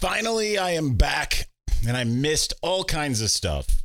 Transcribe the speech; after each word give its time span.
Finally, 0.00 0.56
I 0.56 0.70
am 0.70 0.94
back 0.94 1.46
and 1.86 1.94
I 1.94 2.04
missed 2.04 2.54
all 2.62 2.84
kinds 2.84 3.20
of 3.20 3.28
stuff. 3.28 3.84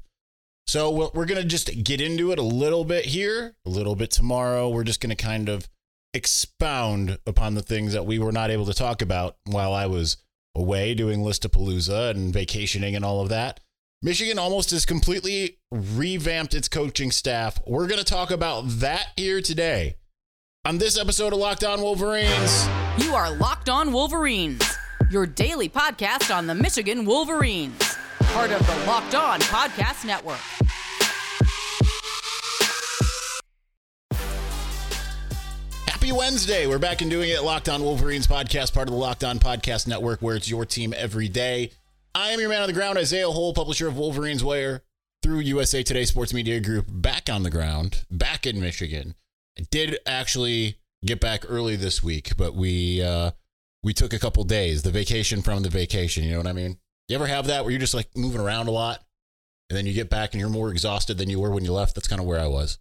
So 0.65 1.11
we're 1.13 1.25
going 1.25 1.41
to 1.41 1.47
just 1.47 1.83
get 1.83 1.99
into 1.99 2.31
it 2.31 2.39
a 2.39 2.43
little 2.43 2.85
bit 2.85 3.03
here, 3.03 3.54
a 3.65 3.70
little 3.70 3.97
bit 3.97 4.11
tomorrow. 4.11 4.70
We're 4.70 4.86
just 4.86 5.01
going 5.01 5.13
to 5.13 5.21
kind 5.21 5.49
of 5.49 5.67
expound 6.13 7.20
upon 7.28 7.55
the 7.55 7.62
things 7.62 7.91
that 7.91 8.05
we 8.05 8.17
were 8.17 8.31
not 8.31 8.49
able 8.49 8.65
to 8.65 8.73
talk 8.73 9.01
about 9.01 9.36
while 9.43 9.73
I 9.73 9.88
was 9.88 10.15
away 10.55 10.93
doing 10.93 11.20
Listapalooza 11.20 12.11
and 12.11 12.34
vacationing 12.34 12.95
and 12.95 13.04
all 13.04 13.20
of 13.20 13.27
that. 13.27 13.59
Michigan 14.02 14.39
almost 14.39 14.71
has 14.71 14.86
completely 14.86 15.57
revamped 15.70 16.54
its 16.54 16.70
coaching 16.70 17.11
staff. 17.11 17.59
We're 17.68 17.88
going 17.88 18.00
to 18.00 18.05
talk 18.05 18.32
about 18.32 18.63
that 18.79 19.07
here 19.18 19.41
today 19.41 19.95
on 20.63 20.77
this 20.77 20.97
episode 20.97 21.34
of 21.34 21.39
Locked 21.39 21.66
On 21.66 21.82
Wolverines. 21.82 22.68
You 22.97 23.13
are 23.13 23.36
Locked 23.36 23.70
On 23.70 23.91
Wolverines, 23.91 24.75
your 25.16 25.25
daily 25.25 25.70
podcast 25.70 26.36
on 26.36 26.45
the 26.45 26.54
Michigan 26.54 27.05
Wolverines, 27.05 27.96
part 28.33 28.51
of 28.51 28.60
the 28.68 28.86
Locked 28.86 29.15
On 29.15 29.39
Podcast 29.39 30.04
Network. 30.04 30.41
Happy 35.88 36.11
Wednesday. 36.11 36.67
We're 36.67 36.80
back 36.80 37.02
and 37.02 37.09
doing 37.09 37.30
it. 37.30 37.41
Locked 37.44 37.69
On 37.69 37.81
Wolverines 37.81 38.28
podcast, 38.28 38.73
part 38.73 38.89
of 38.89 38.94
the 38.94 39.00
Locked 39.00 39.23
On 39.23 39.39
Podcast 39.39 39.88
Network, 39.88 40.22
where 40.22 40.36
it's 40.36 40.50
your 40.50 40.66
team 40.66 40.94
every 40.97 41.30
day. 41.30 41.72
I 42.13 42.31
am 42.31 42.41
your 42.41 42.50
man 42.50 42.63
on 42.63 42.67
the 42.67 42.73
ground, 42.73 42.97
Isaiah 42.97 43.30
Hole, 43.30 43.53
publisher 43.53 43.88
of 43.88 43.97
Wolverines 43.97 44.44
Wire 44.44 44.83
through 45.23 45.39
USA 45.39 45.81
Today 45.81 46.03
Sports 46.03 46.33
Media 46.33 46.59
Group, 46.59 46.88
back 46.89 47.30
on 47.30 47.44
the 47.44 47.50
ground, 47.50 48.03
back 48.11 48.45
in 48.45 48.59
Michigan. 48.59 49.16
I 49.58 49.63
did 49.72 49.97
actually 50.05 50.75
get 51.05 51.22
back 51.22 51.45
early 51.47 51.77
this 51.77 52.03
week, 52.03 52.36
but 52.36 52.53
we 52.53 53.02
uh, 53.02 53.31
we 53.86 53.94
took 53.94 54.14
a 54.14 54.20
couple 54.20 54.44
days, 54.44 54.81
the 54.81 54.89
vacation 54.89 55.44
from 55.44 55.62
the 55.62 55.70
vacation. 55.70 56.23
You 56.23 56.31
know 56.31 56.38
what 56.39 56.48
I 56.48 56.53
mean? 56.53 56.80
You 57.08 57.16
ever 57.16 57.28
have 57.28 57.45
that 57.48 57.64
where 57.64 57.72
you're 57.72 57.80
just 57.80 57.94
like 57.94 58.09
moving 58.17 58.42
around 58.42 58.67
a 58.67 58.72
lot, 58.72 59.06
and 59.69 59.77
then 59.77 59.86
you 59.86 59.94
get 59.94 60.09
back 60.09 60.33
and 60.33 60.42
you're 60.42 60.50
more 60.50 60.72
exhausted 60.72 61.19
than 61.19 61.30
you 61.30 61.39
were 61.39 61.52
when 61.52 61.64
you 61.64 61.72
left? 61.72 61.94
That's 61.94 62.08
kind 62.08 62.19
of 62.19 62.25
where 62.25 62.39
I 62.39 62.47
was. 62.47 62.80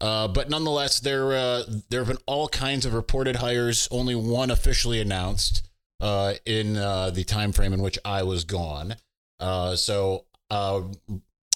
Uh, 0.00 0.28
but 0.28 0.48
nonetheless, 0.48 1.00
there 1.00 1.32
uh, 1.32 1.64
there 1.90 1.98
have 2.00 2.06
been 2.06 2.22
all 2.26 2.48
kinds 2.48 2.86
of 2.86 2.94
reported 2.94 3.36
hires. 3.36 3.88
Only 3.90 4.14
one 4.14 4.52
officially 4.52 5.00
announced 5.00 5.68
uh, 6.00 6.34
in 6.46 6.76
uh, 6.76 7.10
the 7.10 7.24
time 7.24 7.50
frame 7.50 7.72
in 7.72 7.82
which 7.82 7.98
I 8.04 8.22
was 8.22 8.44
gone. 8.44 8.94
Uh, 9.40 9.74
so 9.74 10.26
uh, 10.48 10.82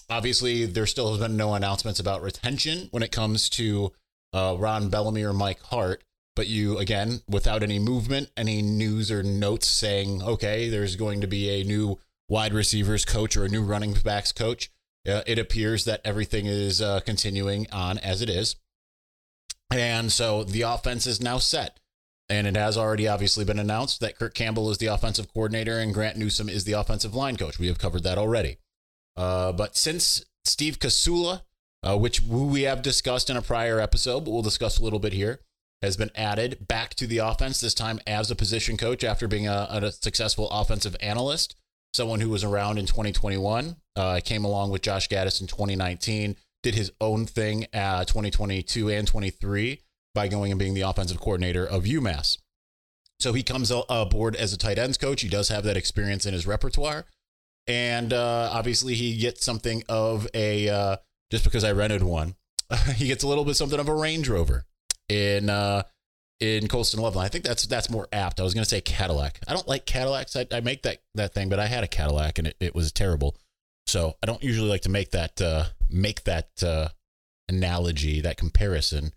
obviously, 0.09 0.65
there 0.65 0.85
still 0.85 1.11
has 1.11 1.19
been 1.19 1.37
no 1.37 1.53
announcements 1.53 2.01
about 2.01 2.21
retention 2.21 2.89
when 2.91 3.03
it 3.03 3.11
comes 3.13 3.47
to 3.51 3.93
Ron 4.33 4.89
Bellamy 4.89 5.23
or 5.23 5.31
Mike 5.31 5.61
Hart. 5.61 6.03
But 6.35 6.47
you, 6.47 6.77
again, 6.77 7.21
without 7.27 7.61
any 7.61 7.79
movement, 7.79 8.29
any 8.37 8.61
news 8.61 9.11
or 9.11 9.21
notes 9.21 9.67
saying, 9.67 10.23
okay, 10.23 10.69
there's 10.69 10.95
going 10.95 11.21
to 11.21 11.27
be 11.27 11.49
a 11.49 11.63
new 11.63 11.99
wide 12.29 12.53
receivers 12.53 13.03
coach 13.03 13.35
or 13.35 13.43
a 13.43 13.49
new 13.49 13.61
running 13.61 13.93
backs 13.93 14.31
coach, 14.31 14.71
uh, 15.07 15.21
it 15.27 15.37
appears 15.37 15.83
that 15.85 16.01
everything 16.05 16.45
is 16.45 16.81
uh, 16.81 17.01
continuing 17.01 17.67
on 17.71 17.97
as 17.97 18.21
it 18.21 18.29
is. 18.29 18.55
And 19.69 20.11
so 20.11 20.43
the 20.43 20.61
offense 20.61 21.05
is 21.05 21.21
now 21.21 21.37
set. 21.37 21.79
And 22.29 22.47
it 22.47 22.55
has 22.55 22.77
already 22.77 23.09
obviously 23.09 23.43
been 23.43 23.59
announced 23.59 23.99
that 23.99 24.17
Kirk 24.17 24.33
Campbell 24.33 24.71
is 24.71 24.77
the 24.77 24.85
offensive 24.85 25.33
coordinator 25.33 25.79
and 25.79 25.93
Grant 25.93 26.15
Newsome 26.15 26.47
is 26.47 26.63
the 26.63 26.73
offensive 26.73 27.13
line 27.13 27.35
coach. 27.35 27.59
We 27.59 27.67
have 27.67 27.77
covered 27.77 28.03
that 28.03 28.17
already. 28.17 28.57
Uh, 29.17 29.51
but 29.51 29.75
since 29.75 30.23
Steve 30.45 30.79
Casula 30.79 31.41
uh, 31.83 31.97
which 31.97 32.21
we 32.21 32.63
have 32.63 32.81
discussed 32.81 33.29
in 33.29 33.37
a 33.37 33.41
prior 33.41 33.79
episode, 33.79 34.25
but 34.25 34.31
we'll 34.31 34.41
discuss 34.41 34.79
a 34.79 34.83
little 34.83 34.99
bit 34.99 35.13
here, 35.13 35.39
has 35.81 35.97
been 35.97 36.11
added 36.15 36.67
back 36.67 36.93
to 36.95 37.07
the 37.07 37.17
offense, 37.17 37.59
this 37.59 37.73
time 37.73 37.99
as 38.05 38.29
a 38.29 38.35
position 38.35 38.77
coach 38.77 39.03
after 39.03 39.27
being 39.27 39.47
a, 39.47 39.67
a 39.69 39.91
successful 39.91 40.49
offensive 40.49 40.95
analyst, 41.01 41.55
someone 41.93 42.19
who 42.19 42.29
was 42.29 42.43
around 42.43 42.77
in 42.77 42.85
2021, 42.85 43.75
uh, 43.95 44.19
came 44.23 44.45
along 44.45 44.71
with 44.71 44.83
Josh 44.83 45.09
Gattis 45.09 45.41
in 45.41 45.47
2019, 45.47 46.35
did 46.63 46.75
his 46.75 46.91
own 47.01 47.25
thing 47.25 47.65
at 47.73 48.07
2022 48.07 48.89
and 48.89 49.07
23 49.07 49.81
by 50.13 50.27
going 50.27 50.51
and 50.51 50.59
being 50.59 50.73
the 50.73 50.81
offensive 50.81 51.19
coordinator 51.19 51.65
of 51.65 51.83
UMass. 51.83 52.37
So 53.19 53.33
he 53.33 53.43
comes 53.43 53.71
aboard 53.71 54.35
as 54.35 54.53
a 54.53 54.57
tight 54.57 54.79
ends 54.79 54.97
coach. 54.97 55.21
He 55.21 55.29
does 55.29 55.49
have 55.49 55.63
that 55.63 55.77
experience 55.77 56.25
in 56.25 56.33
his 56.33 56.47
repertoire. 56.47 57.05
And 57.67 58.13
uh, 58.13 58.49
obviously, 58.51 58.95
he 58.95 59.15
gets 59.17 59.45
something 59.45 59.83
of 59.87 60.27
a 60.33 60.67
uh, 60.67 60.97
just 61.29 61.43
because 61.43 61.63
I 61.63 61.71
rented 61.71 62.01
one. 62.01 62.35
he 62.95 63.07
gets 63.07 63.23
a 63.23 63.27
little 63.27 63.45
bit 63.45 63.55
something 63.55 63.79
of 63.79 63.87
a 63.87 63.93
Range 63.93 64.27
Rover 64.27 64.65
in 65.11 65.49
uh, 65.49 65.83
in 66.39 66.67
Colston 66.67 67.01
Loveland. 67.01 67.25
I 67.25 67.29
think 67.29 67.43
that's 67.43 67.65
that's 67.67 67.89
more 67.89 68.07
apt. 68.13 68.39
I 68.39 68.43
was 68.43 68.53
going 68.53 68.63
to 68.63 68.69
say 68.69 68.81
Cadillac. 68.81 69.39
I 69.47 69.53
don't 69.53 69.67
like 69.67 69.85
Cadillacs. 69.85 70.35
I, 70.35 70.47
I 70.51 70.61
make 70.61 70.83
that 70.83 70.99
that 71.15 71.33
thing, 71.33 71.49
but 71.49 71.59
I 71.59 71.67
had 71.67 71.83
a 71.83 71.87
Cadillac 71.87 72.37
and 72.37 72.47
it, 72.47 72.55
it 72.59 72.75
was 72.75 72.91
terrible. 72.91 73.35
So 73.87 74.15
I 74.23 74.25
don't 74.25 74.43
usually 74.43 74.69
like 74.69 74.81
to 74.81 74.89
make 74.89 75.11
that 75.11 75.41
uh, 75.41 75.65
make 75.89 76.23
that 76.23 76.49
uh, 76.63 76.89
analogy, 77.49 78.21
that 78.21 78.37
comparison. 78.37 79.11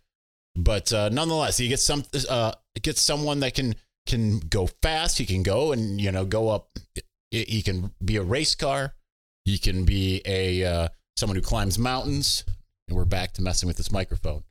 But 0.57 0.93
uh, 0.93 1.09
nonetheless, 1.09 1.61
you 1.61 1.69
get 1.69 1.81
some 1.81 2.05
uh, 2.29 2.53
gets 2.83 3.01
someone 3.01 3.41
that 3.41 3.55
can 3.55 3.77
can 4.07 4.41
go 4.41 4.69
fast. 4.83 5.19
He 5.19 5.27
can 5.27 5.43
go 5.43 5.73
and 5.73 6.01
you 6.01 6.13
know 6.13 6.25
go 6.25 6.49
up. 6.49 6.71
He 7.31 7.63
can 7.63 7.93
be 8.05 8.17
a 8.17 8.23
race 8.23 8.55
car. 8.55 8.95
He 9.45 9.59
can 9.59 9.85
be 9.85 10.23
a 10.25 10.65
uh, 10.65 10.89
someone 11.17 11.37
who 11.37 11.43
climbs 11.43 11.79
mountains, 11.79 12.45
and 12.89 12.97
we're 12.97 13.05
back 13.05 13.33
to 13.35 13.43
messing 13.43 13.67
with 13.67 13.77
this 13.77 13.91
microphone. 13.91 14.45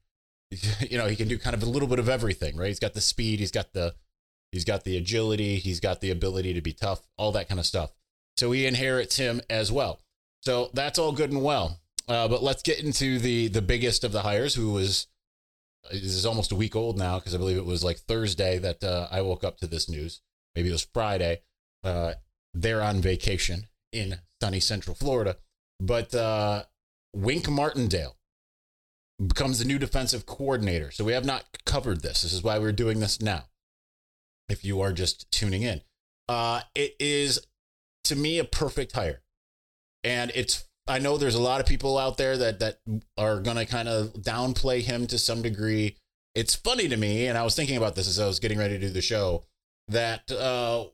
you 0.90 0.98
know, 0.98 1.08
he 1.08 1.16
can 1.16 1.28
do 1.28 1.38
kind 1.38 1.54
of 1.54 1.64
a 1.64 1.68
little 1.68 1.88
bit 1.88 2.00
of 2.00 2.10
everything, 2.10 2.58
right? 2.58 2.68
He's 2.68 2.80
got 2.80 2.94
the 2.94 3.02
speed, 3.02 3.40
he's 3.40 3.52
got 3.52 3.74
the 3.74 3.96
he's 4.52 4.66
got 4.66 4.84
the 4.84 4.98
agility, 4.98 5.58
he's 5.58 5.80
got 5.80 6.02
the 6.02 6.12
ability 6.12 6.54
to 6.54 6.62
be 6.62 6.74
tough, 6.74 7.02
all 7.18 7.32
that 7.34 7.48
kind 7.48 7.60
of 7.60 7.66
stuff. 7.66 7.92
So 8.38 8.52
he 8.52 8.66
inherits 8.66 9.18
him 9.18 9.42
as 9.50 9.72
well. 9.72 10.00
So 10.42 10.70
that's 10.74 11.00
all 11.00 11.12
good 11.12 11.32
and 11.32 11.44
well. 11.44 11.80
Uh, 12.08 12.28
but 12.28 12.44
let's 12.44 12.64
get 12.64 12.84
into 12.84 13.20
the 13.20 13.48
the 13.48 13.62
biggest 13.62 14.04
of 14.04 14.12
the 14.12 14.22
hires, 14.22 14.56
who 14.56 14.72
was 14.72 15.08
this 15.92 16.04
is 16.04 16.26
almost 16.26 16.52
a 16.52 16.56
week 16.56 16.76
old 16.76 16.98
now 16.98 17.20
because 17.20 17.36
I 17.36 17.38
believe 17.38 17.58
it 17.58 17.66
was 17.66 17.84
like 17.84 17.98
Thursday 17.98 18.58
that 18.60 18.84
uh, 18.84 19.08
I 19.12 19.22
woke 19.22 19.44
up 19.44 19.58
to 19.58 19.68
this 19.68 19.90
news. 19.90 20.22
Maybe 20.56 20.70
it 20.70 20.74
was 20.74 20.88
Friday. 20.94 21.42
Uh, 21.84 22.14
they're 22.54 22.82
on 22.82 23.02
vacation 23.02 23.68
in 23.92 24.20
sunny 24.42 24.60
Central 24.60 24.96
Florida. 24.96 25.38
But 25.80 26.14
uh, 26.14 26.64
Wink 27.14 27.50
Martindale 27.50 28.16
becomes 29.28 29.60
the 29.60 29.66
new 29.66 29.80
defensive 29.80 30.26
coordinator. 30.26 30.92
So 30.92 31.04
we 31.04 31.14
have 31.14 31.26
not 31.26 31.46
covered 31.66 32.02
this. 32.02 32.22
This 32.22 32.34
is 32.34 32.44
why 32.44 32.60
we're 32.60 32.72
doing 32.72 33.00
this 33.00 33.22
now. 33.22 33.46
If 34.50 34.64
you 34.66 34.82
are 34.82 34.92
just 34.92 35.32
tuning 35.32 35.62
in, 35.62 35.82
uh, 36.28 36.62
it 36.76 36.96
is 37.00 37.46
to 38.06 38.16
me 38.16 38.40
a 38.40 38.44
perfect 38.44 38.94
hire, 38.94 39.22
and 40.04 40.32
it's. 40.36 40.68
I 40.86 41.00
know 41.00 41.18
there's 41.18 41.36
a 41.36 41.42
lot 41.42 41.62
of 41.62 41.66
people 41.66 41.98
out 41.98 42.18
there 42.18 42.38
that 42.38 42.60
that 42.60 42.80
are 43.18 43.40
to 43.40 43.66
kind 43.66 43.88
of 43.88 44.14
downplay 44.14 44.82
him 44.82 45.08
to 45.08 45.18
some 45.18 45.42
degree. 45.42 45.96
It's 46.36 46.56
funny 46.56 46.90
to 46.90 46.98
me, 46.98 47.28
and 47.28 47.38
I 47.38 47.44
was 47.44 47.56
thinking 47.56 47.78
about 47.78 47.96
this 47.96 48.08
as 48.08 48.20
I 48.20 48.28
was 48.28 48.40
getting 48.40 48.58
ready 48.60 48.74
to 48.74 48.88
do 48.88 48.90
the 48.90 49.02
show. 49.02 49.46
That 49.88 50.30
uh, 50.32 50.86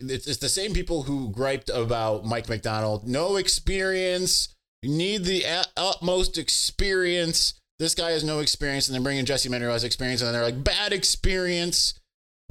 it's, 0.00 0.26
it's 0.26 0.38
the 0.38 0.48
same 0.48 0.72
people 0.72 1.04
who 1.04 1.30
griped 1.30 1.68
about 1.68 2.24
Mike 2.24 2.48
Macdonald, 2.48 3.06
No 3.06 3.36
experience. 3.36 4.55
You 4.86 4.92
need 4.92 5.24
the 5.24 5.44
utmost 5.76 6.38
experience. 6.38 7.54
This 7.80 7.96
guy 7.96 8.12
has 8.12 8.22
no 8.22 8.38
experience, 8.38 8.86
and 8.86 8.94
then 8.94 9.02
bringing 9.02 9.24
Jesse 9.24 9.48
Minter 9.48 9.66
who 9.66 9.72
has 9.72 9.82
experience, 9.82 10.22
and 10.22 10.32
they're 10.32 10.44
like 10.44 10.62
bad 10.62 10.92
experience. 10.92 11.94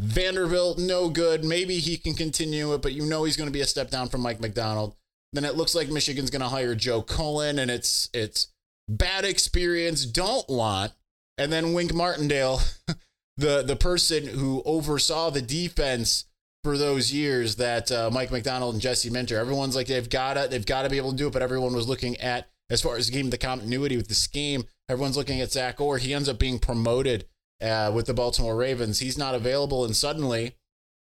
Vanderbilt, 0.01 0.77
no 0.77 1.07
good. 1.07 1.45
Maybe 1.45 1.79
he 1.79 1.95
can 1.95 2.13
continue 2.13 2.73
it, 2.73 2.81
but 2.81 2.91
you 2.91 3.05
know 3.05 3.23
he's 3.23 3.37
going 3.37 3.47
to 3.47 3.53
be 3.53 3.61
a 3.61 3.65
step 3.65 3.89
down 3.89 4.09
from 4.09 4.19
Mike 4.19 4.41
Macdonald. 4.41 4.97
Then 5.31 5.45
it 5.45 5.55
looks 5.55 5.73
like 5.73 5.87
Michigan's 5.87 6.29
going 6.29 6.41
to 6.41 6.49
hire 6.49 6.75
Joe 6.75 7.01
Cullen, 7.01 7.57
and 7.57 7.71
it's 7.71 8.09
it's 8.13 8.49
bad 8.89 9.23
experience. 9.23 10.05
Don't 10.05 10.49
want. 10.49 10.91
And 11.37 11.53
then 11.53 11.71
Wink 11.71 11.93
Martindale, 11.93 12.59
the 13.37 13.63
the 13.63 13.77
person 13.77 14.27
who 14.27 14.61
oversaw 14.65 15.29
the 15.29 15.41
defense 15.41 16.25
for 16.65 16.79
those 16.79 17.13
years 17.13 17.57
that 17.57 17.91
uh, 17.91 18.09
Mike 18.11 18.31
Macdonald 18.31 18.73
and 18.73 18.81
Jesse 18.81 19.11
Minter, 19.11 19.37
everyone's 19.37 19.75
like 19.75 19.85
they've 19.85 20.09
got 20.09 20.33
to 20.33 20.47
they've 20.49 20.65
got 20.65 20.81
to 20.81 20.89
be 20.89 20.97
able 20.97 21.11
to 21.11 21.15
do 21.15 21.27
it, 21.27 21.33
but 21.33 21.43
everyone 21.43 21.75
was 21.75 21.87
looking 21.87 22.17
at 22.17 22.49
as 22.71 22.81
far 22.81 22.97
as 22.97 23.05
the 23.05 23.13
game, 23.13 23.29
the 23.29 23.37
continuity 23.37 23.95
with 23.97 24.07
the 24.07 24.15
scheme. 24.15 24.63
Everyone's 24.89 25.15
looking 25.15 25.39
at 25.41 25.51
Zach 25.51 25.79
Orr. 25.79 25.99
He 25.99 26.11
ends 26.11 26.27
up 26.27 26.39
being 26.39 26.57
promoted 26.57 27.25
uh, 27.61 27.91
with 27.93 28.07
the 28.07 28.15
Baltimore 28.15 28.55
Ravens. 28.55 28.97
He's 28.97 29.15
not 29.15 29.35
available, 29.35 29.85
and 29.85 29.95
suddenly 29.95 30.55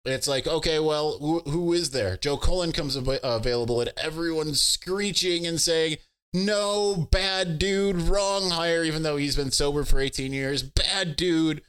it's 0.06 0.26
like, 0.26 0.48
okay, 0.48 0.80
well, 0.80 1.18
who, 1.20 1.42
who 1.42 1.74
is 1.74 1.92
there? 1.92 2.16
Joe 2.16 2.38
Cullen 2.38 2.72
comes 2.72 2.96
av- 2.96 3.20
available, 3.22 3.82
and 3.82 3.92
everyone's 3.98 4.62
screeching 4.62 5.46
and 5.46 5.60
saying, 5.60 5.98
"No, 6.34 7.10
bad 7.12 7.60
dude, 7.60 7.98
wrong 7.98 8.52
hire." 8.52 8.86
Even 8.86 9.04
though 9.04 9.18
he's 9.18 9.36
been 9.36 9.52
sober 9.52 9.84
for 9.84 10.00
18 10.00 10.32
years, 10.32 10.64
bad 10.64 11.18
dude. 11.18 11.62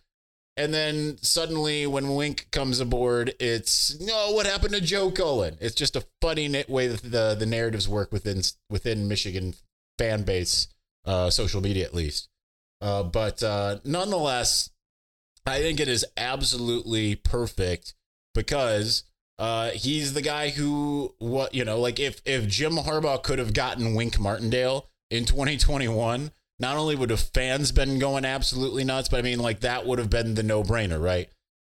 And 0.56 0.74
then 0.74 1.16
suddenly, 1.22 1.86
when 1.86 2.14
Wink 2.14 2.48
comes 2.50 2.78
aboard, 2.78 3.34
it's 3.40 3.98
no. 4.00 4.32
What 4.32 4.44
happened 4.46 4.74
to 4.74 4.80
Joe 4.82 5.10
Cullen? 5.10 5.56
It's 5.60 5.74
just 5.74 5.96
a 5.96 6.04
funny 6.20 6.64
way 6.68 6.88
that 6.88 7.02
the 7.02 7.34
the 7.38 7.46
narratives 7.46 7.88
work 7.88 8.12
within 8.12 8.42
within 8.68 9.08
Michigan 9.08 9.54
fan 9.98 10.24
base, 10.24 10.68
uh, 11.06 11.30
social 11.30 11.62
media 11.62 11.84
at 11.86 11.94
least. 11.94 12.28
Uh, 12.82 13.02
but 13.02 13.42
uh, 13.42 13.78
nonetheless, 13.84 14.68
I 15.46 15.60
think 15.60 15.80
it 15.80 15.88
is 15.88 16.04
absolutely 16.16 17.14
perfect 17.16 17.94
because 18.34 19.04
Uh, 19.38 19.70
he's 19.70 20.12
the 20.12 20.22
guy 20.22 20.50
who, 20.50 21.14
what 21.18 21.54
you 21.54 21.64
know, 21.64 21.80
like 21.80 21.98
if 21.98 22.20
if 22.24 22.46
Jim 22.46 22.76
Harbaugh 22.76 23.20
could 23.22 23.38
have 23.38 23.54
gotten 23.54 23.94
Wink 23.94 24.20
Martindale 24.20 24.88
in 25.10 25.24
2021, 25.24 26.30
not 26.62 26.76
only 26.76 26.94
would 26.94 27.10
have 27.10 27.20
fans 27.20 27.72
been 27.72 27.98
going 27.98 28.24
absolutely 28.24 28.84
nuts, 28.84 29.08
but 29.08 29.18
I 29.18 29.22
mean, 29.22 29.40
like 29.40 29.60
that 29.60 29.84
would 29.84 29.98
have 29.98 30.08
been 30.08 30.34
the 30.34 30.44
no 30.44 30.62
brainer, 30.62 31.02
right? 31.02 31.28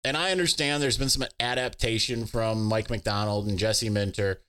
And 0.04 0.16
I 0.16 0.30
understand 0.30 0.80
there's 0.80 0.96
been 0.96 1.08
some 1.08 1.26
adaptation 1.40 2.24
from 2.24 2.64
Mike 2.64 2.88
Macdonald 2.88 3.48
and 3.48 3.58
Jesse 3.58 3.90
Minter. 3.90 4.40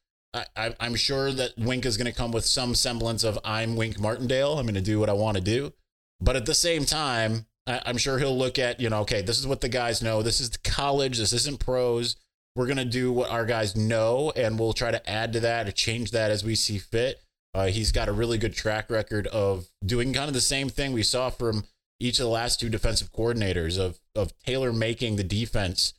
I, 0.56 0.75
am 0.80 0.94
sure 0.94 1.31
that 1.31 1.57
Wink 1.57 1.84
is 1.84 1.98
going 1.98 2.06
to 2.06 2.16
come 2.16 2.31
with 2.31 2.45
some 2.45 2.75
semblance 2.75 3.24
of 3.24 3.39
I'm 3.44 3.75
Wink 3.75 4.00
Martindale. 4.00 4.60
I'm 4.60 4.66
going 4.66 4.75
to 4.75 4.81
do 4.81 5.00
what 5.00 5.10
I 5.10 5.13
want 5.13 5.36
to 5.38 5.44
do. 5.44 5.74
But 6.22 6.36
at 6.36 6.45
the 6.45 6.54
same 6.54 6.86
time, 6.86 7.48
I, 7.66 7.81
I'm 7.88 7.98
sure 7.98 8.19
he'll 8.19 8.38
look 8.38 8.60
at, 8.60 8.80
you 8.80 8.92
know, 8.92 9.00
okay, 9.00 9.24
this 9.24 9.40
is 9.40 9.48
what 9.48 9.62
the 9.62 9.69
guys 9.69 10.04
know. 10.04 10.22
This 10.22 10.40
is 10.40 10.56
college. 10.57 11.18
This 11.18 11.33
isn't 11.33 11.60
pros. 11.60 12.18
We're 12.56 12.68
going 12.68 12.78
to 12.78 12.86
do 12.86 13.12
what 13.12 13.31
our 13.31 13.45
guys 13.45 13.75
know, 13.75 14.31
and 14.36 14.60
we'll 14.60 14.74
try 14.74 14.92
to 14.92 15.10
add 15.10 15.33
to 15.33 15.40
that 15.40 15.68
or 15.68 15.72
change 15.72 16.12
that 16.12 16.30
as 16.30 16.44
we 16.44 16.54
see 16.54 16.78
fit. 16.78 17.19
Uh, 17.57 17.65
he's 17.65 17.92
got 17.92 18.07
a 18.07 18.13
really 18.13 18.38
good 18.38 18.54
track 18.54 18.88
record 18.88 19.25
of 19.27 19.65
doing 19.83 20.13
kind 20.13 20.27
of 20.27 20.36
the 20.36 20.39
same 20.39 20.69
thing 20.69 20.94
we 20.94 21.01
saw 21.01 21.31
from 21.31 21.63
each 22.00 22.19
of 22.19 22.25
the 22.25 22.30
last 22.30 22.59
two 22.59 22.69
defensive 22.69 23.12
coordinators 23.12 23.80
of 23.80 23.98
of 24.13 24.31
tailor 24.45 24.71
making 24.71 25.15
the 25.15 25.24
defense 25.24 25.95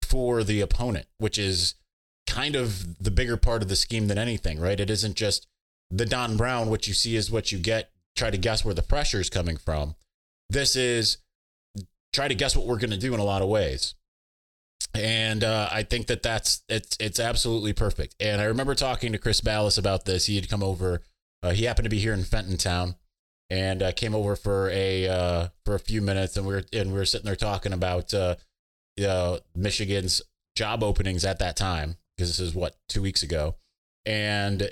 for 0.00 0.42
the 0.42 0.62
opponent, 0.62 1.04
which 1.18 1.38
is 1.38 1.74
kind 2.26 2.56
of 2.56 2.96
the 2.98 3.10
bigger 3.10 3.36
part 3.36 3.60
of 3.60 3.68
the 3.68 3.76
scheme 3.76 4.08
than 4.08 4.16
anything, 4.16 4.58
right? 4.58 4.80
It 4.80 4.88
isn't 4.88 5.14
just 5.14 5.46
the 5.90 6.06
Don 6.06 6.38
Brown, 6.38 6.70
what 6.70 6.88
you 6.88 6.94
see 6.94 7.14
is 7.14 7.30
what 7.30 7.52
you 7.52 7.58
get. 7.58 7.90
Try 8.16 8.30
to 8.30 8.38
guess 8.38 8.64
where 8.64 8.72
the 8.72 8.80
pressure 8.82 9.20
is 9.20 9.28
coming 9.28 9.58
from. 9.58 9.96
This 10.48 10.76
is 10.76 11.18
try 12.14 12.26
to 12.26 12.34
guess 12.34 12.56
what 12.56 12.66
we're 12.66 12.78
going 12.78 12.90
to 12.90 12.96
do 12.96 13.12
in 13.12 13.20
a 13.20 13.24
lot 13.24 13.42
of 13.42 13.48
ways. 13.48 13.94
And 14.94 15.42
uh, 15.42 15.68
I 15.72 15.84
think 15.84 16.06
that 16.08 16.22
that's 16.22 16.62
it's 16.68 16.96
it's 17.00 17.18
absolutely 17.18 17.72
perfect. 17.72 18.14
And 18.20 18.40
I 18.40 18.44
remember 18.44 18.74
talking 18.74 19.12
to 19.12 19.18
Chris 19.18 19.40
Balas 19.40 19.78
about 19.78 20.04
this. 20.04 20.26
He 20.26 20.36
had 20.36 20.50
come 20.50 20.62
over. 20.62 21.02
Uh, 21.42 21.52
he 21.52 21.64
happened 21.64 21.86
to 21.86 21.90
be 21.90 21.98
here 21.98 22.12
in 22.12 22.24
Fenton 22.24 22.58
Town, 22.58 22.96
and 23.48 23.82
uh, 23.82 23.92
came 23.92 24.14
over 24.14 24.36
for 24.36 24.68
a 24.70 25.08
uh, 25.08 25.48
for 25.64 25.74
a 25.74 25.80
few 25.80 26.02
minutes, 26.02 26.36
and 26.36 26.46
we 26.46 26.54
were 26.54 26.64
and 26.72 26.92
we 26.92 26.98
were 26.98 27.06
sitting 27.06 27.24
there 27.24 27.36
talking 27.36 27.72
about 27.72 28.12
uh, 28.12 28.36
Michigan's 29.54 30.20
job 30.54 30.82
openings 30.82 31.24
at 31.24 31.38
that 31.38 31.56
time 31.56 31.96
because 32.16 32.28
this 32.28 32.40
is 32.40 32.54
what 32.54 32.76
two 32.88 33.00
weeks 33.00 33.22
ago, 33.22 33.56
and 34.04 34.70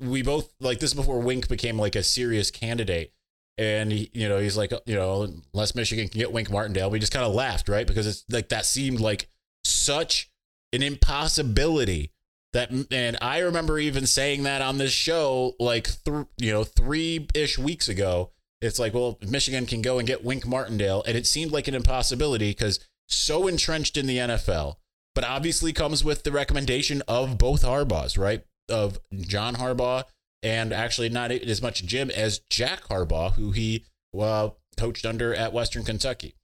we 0.00 0.22
both 0.22 0.52
like 0.60 0.80
this 0.80 0.94
before 0.94 1.20
Wink 1.20 1.46
became 1.46 1.78
like 1.78 1.94
a 1.94 2.02
serious 2.02 2.50
candidate. 2.50 3.12
And 3.60 3.92
he, 3.92 4.10
you 4.14 4.26
know, 4.26 4.38
he's 4.38 4.56
like, 4.56 4.72
you 4.86 4.94
know, 4.94 5.30
unless 5.52 5.74
Michigan 5.74 6.08
can 6.08 6.18
get 6.18 6.32
Wink 6.32 6.50
Martindale, 6.50 6.88
we 6.88 6.98
just 6.98 7.12
kind 7.12 7.26
of 7.26 7.34
laughed, 7.34 7.68
right? 7.68 7.86
Because 7.86 8.06
it's 8.06 8.24
like 8.30 8.48
that 8.48 8.64
seemed 8.64 9.00
like 9.00 9.28
such 9.64 10.30
an 10.72 10.82
impossibility 10.82 12.12
that 12.54 12.70
and 12.90 13.18
I 13.20 13.40
remember 13.40 13.78
even 13.78 14.06
saying 14.06 14.44
that 14.44 14.62
on 14.62 14.78
this 14.78 14.92
show 14.92 15.54
like 15.60 15.88
th- 16.04 16.26
you 16.38 16.52
know 16.52 16.64
3ish 16.64 17.58
weeks 17.58 17.88
ago 17.88 18.30
it's 18.60 18.78
like 18.78 18.94
well 18.94 19.18
Michigan 19.26 19.66
can 19.66 19.82
go 19.82 19.98
and 19.98 20.06
get 20.06 20.24
Wink 20.24 20.46
Martindale 20.46 21.04
and 21.06 21.16
it 21.16 21.26
seemed 21.26 21.52
like 21.52 21.68
an 21.68 21.74
impossibility 21.74 22.52
cuz 22.54 22.80
so 23.06 23.46
entrenched 23.46 23.96
in 23.96 24.06
the 24.06 24.18
NFL 24.18 24.76
but 25.14 25.24
obviously 25.24 25.72
comes 25.72 26.02
with 26.02 26.22
the 26.22 26.32
recommendation 26.32 27.02
of 27.06 27.38
both 27.38 27.62
Harbaughs 27.62 28.18
right 28.18 28.42
of 28.68 28.98
John 29.20 29.56
Harbaugh 29.56 30.04
and 30.42 30.72
actually 30.72 31.08
not 31.08 31.30
as 31.30 31.62
much 31.62 31.84
Jim 31.84 32.10
as 32.10 32.40
Jack 32.50 32.84
Harbaugh 32.84 33.34
who 33.34 33.52
he 33.52 33.84
well 34.12 34.58
coached 34.76 35.04
under 35.04 35.34
at 35.34 35.52
Western 35.52 35.84
Kentucky 35.84 36.34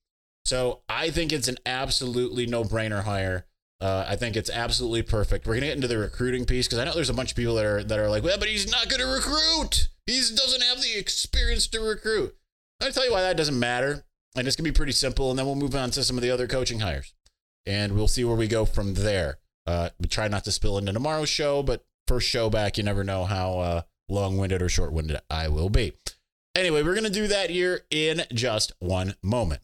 so 0.45 0.83
I 0.89 1.11
think 1.11 1.33
it's 1.33 1.49
an 1.49 1.59
absolutely 1.67 2.47
no-brainer 2.47 3.05
hire 3.05 3.47
uh, 3.81 4.07
I 4.09 4.17
think 4.17 4.37
it's 4.37 4.49
absolutely 4.49 5.03
perfect. 5.03 5.47
We're 5.47 5.55
gonna 5.55 5.67
get 5.67 5.77
into 5.77 5.89
the 5.89 5.99
recruiting 5.99 6.47
piece 6.47 6.67
because 6.67 6.79
I 6.79 6.85
know 6.85 6.95
there's 6.95 7.11
a 7.11 7.15
bunch 7.15 7.33
of 7.33 7.37
people 7.37 7.57
that 7.57 7.65
are 7.67 7.85
that 7.85 7.99
are 7.99 8.09
like, 8.09 8.23
well, 8.23 8.39
but 8.39 8.49
he's 8.49 8.71
not 8.71 8.89
gonna 8.89 9.07
recruit. 9.07 9.89
He 10.07 10.19
doesn't 10.19 10.63
have 10.63 10.81
the 10.81 10.99
experience 10.99 11.67
to 11.69 11.81
recruit. 11.81 12.35
I'll 12.81 12.91
tell 12.91 13.05
you 13.05 13.13
why 13.13 13.23
that 13.23 13.37
doesn't 13.37 13.59
matter, 13.59 14.07
and 14.35 14.47
it's 14.47 14.57
gonna 14.57 14.69
be 14.69 14.73
pretty 14.73 14.93
simple. 14.93 15.29
And 15.31 15.39
then 15.39 15.45
we'll 15.45 15.57
move 15.57 15.75
on 15.75 15.91
to 15.91 16.05
some 16.05 16.17
of 16.17 16.23
the 16.23 16.31
other 16.31 16.47
coaching 16.47 16.81
hires, 16.81 17.13
and 17.67 17.93
we'll 17.93 18.09
see 18.09 18.25
where 18.25 18.37
we 18.37 18.49
go 18.49 18.65
from 18.65 18.95
there. 18.95 19.39
Uh, 19.67 19.91
we 20.01 20.09
try 20.09 20.29
not 20.29 20.45
to 20.45 20.53
spill 20.53 20.79
into 20.79 20.93
tomorrow's 20.93 21.29
show, 21.29 21.63
but 21.63 21.85
first 22.07 22.29
show 22.29 22.51
back, 22.51 22.77
you 22.77 22.85
never 22.85 23.05
know 23.05 23.25
how 23.25 23.59
uh, 23.59 23.83
long-winded 24.09 24.63
or 24.63 24.69
short-winded 24.69 25.19
I 25.31 25.49
will 25.49 25.69
be. 25.69 25.93
Anyway, 26.55 26.83
we're 26.83 26.95
gonna 26.95 27.11
do 27.11 27.27
that 27.27 27.51
here 27.51 27.83
in 27.91 28.23
just 28.33 28.73
one 28.79 29.15
moment. 29.23 29.61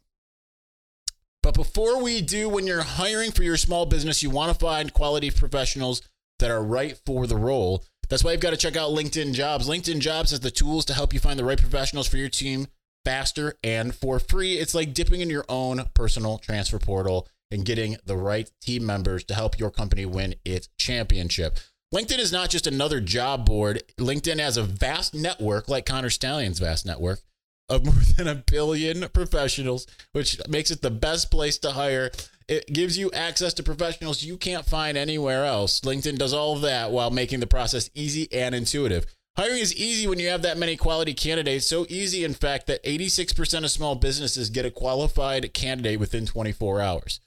But 1.43 1.55
before 1.55 2.03
we 2.03 2.21
do, 2.23 2.49
when 2.49 2.67
you're 2.67 2.83
hiring 2.83 3.33
for 3.33 3.43
your 3.43 3.57
small 3.57 3.85
business, 3.85 4.23
you 4.23 4.31
want 4.31 4.53
to 4.53 4.59
find 4.59 4.93
quality 4.93 5.31
professionals 5.31 6.03
that 6.39 6.51
are 6.51 6.63
right 6.63 6.99
for 7.05 7.27
the 7.27 7.37
role. 7.37 7.85
That's 8.09 8.23
why 8.23 8.33
you've 8.33 8.41
got 8.41 8.51
to 8.51 8.57
check 8.57 8.77
out 8.77 8.91
LinkedIn 8.91 9.33
Jobs. 9.33 9.69
LinkedIn 9.69 10.01
Jobs 10.01 10.31
has 10.31 10.41
the 10.41 10.51
tools 10.51 10.85
to 10.85 10.95
help 10.95 11.13
you 11.13 11.19
find 11.19 11.39
the 11.39 11.45
right 11.45 11.59
professionals 11.59 12.07
for 12.07 12.17
your 12.17 12.29
team 12.29 12.67
faster 13.05 13.55
and 13.65 13.95
for 13.95 14.21
free. 14.21 14.59
It's 14.59 14.75
like 14.75 14.95
dipping 14.95 15.21
in 15.21 15.31
your 15.31 15.45
own 15.49 15.87
personal 15.95 16.39
transfer 16.39 16.79
portal 16.79 17.29
and 17.51 17.65
getting 17.65 17.97
the 18.05 18.17
right 18.17 18.51
team 18.61 18.87
members 18.87 19.25
to 19.25 19.35
help 19.35 19.59
your 19.59 19.71
company 19.71 20.07
win 20.07 20.35
its 20.45 20.69
championship. 20.79 21.59
LinkedIn 21.93 22.21
is 22.21 22.33
not 22.33 22.49
just 22.49 22.67
another 22.67 23.01
job 23.01 23.45
board. 23.45 23.83
LinkedIn 23.99 24.39
has 24.39 24.57
a 24.57 24.63
vast 24.63 25.15
network, 25.15 25.69
like 25.69 25.85
Connor 25.85 26.09
Stalions' 26.09 26.59
vast 26.59 26.87
network, 26.87 27.21
of 27.69 27.85
more 27.85 28.03
than 28.17 28.27
a 28.27 28.35
billion 28.35 29.07
professionals, 29.11 29.87
which 30.13 30.41
makes 30.49 30.71
it 30.71 30.81
the 30.81 30.91
best 30.91 31.31
place 31.31 31.59
to 31.59 31.73
hire. 31.73 32.11
It 32.49 32.67
gives 32.73 32.97
you 32.97 33.11
access 33.13 33.53
to 33.55 33.63
professionals 33.63 34.23
you 34.23 34.39
can't 34.39 34.65
find 34.65 34.97
anywhere 34.97 35.45
else. 35.45 35.81
LinkedIn 35.81 36.17
does 36.17 36.33
all 36.33 36.55
of 36.55 36.63
that 36.63 36.93
while 36.93 37.11
making 37.11 37.41
the 37.41 37.47
process 37.47 37.91
easy 37.95 38.27
and 38.33 38.55
intuitive. 38.55 39.05
Hiring 39.37 39.61
is 39.61 39.77
easy 39.77 40.07
when 40.07 40.19
you 40.19 40.29
have 40.29 40.43
that 40.43 40.59
many 40.59 40.77
quality 40.77 41.13
candidates. 41.13 41.67
So 41.67 41.85
easy, 41.91 42.25
in 42.25 42.33
fact, 42.33 42.69
that 42.69 42.83
86% 42.85 43.65
of 43.65 43.71
small 43.71 43.97
businesses 43.97 44.49
get 44.49 44.65
a 44.65 44.71
qualified 44.71 45.53
candidate 45.53 46.01
within 46.01 46.25
24 46.25 46.81
hours. 46.81 47.21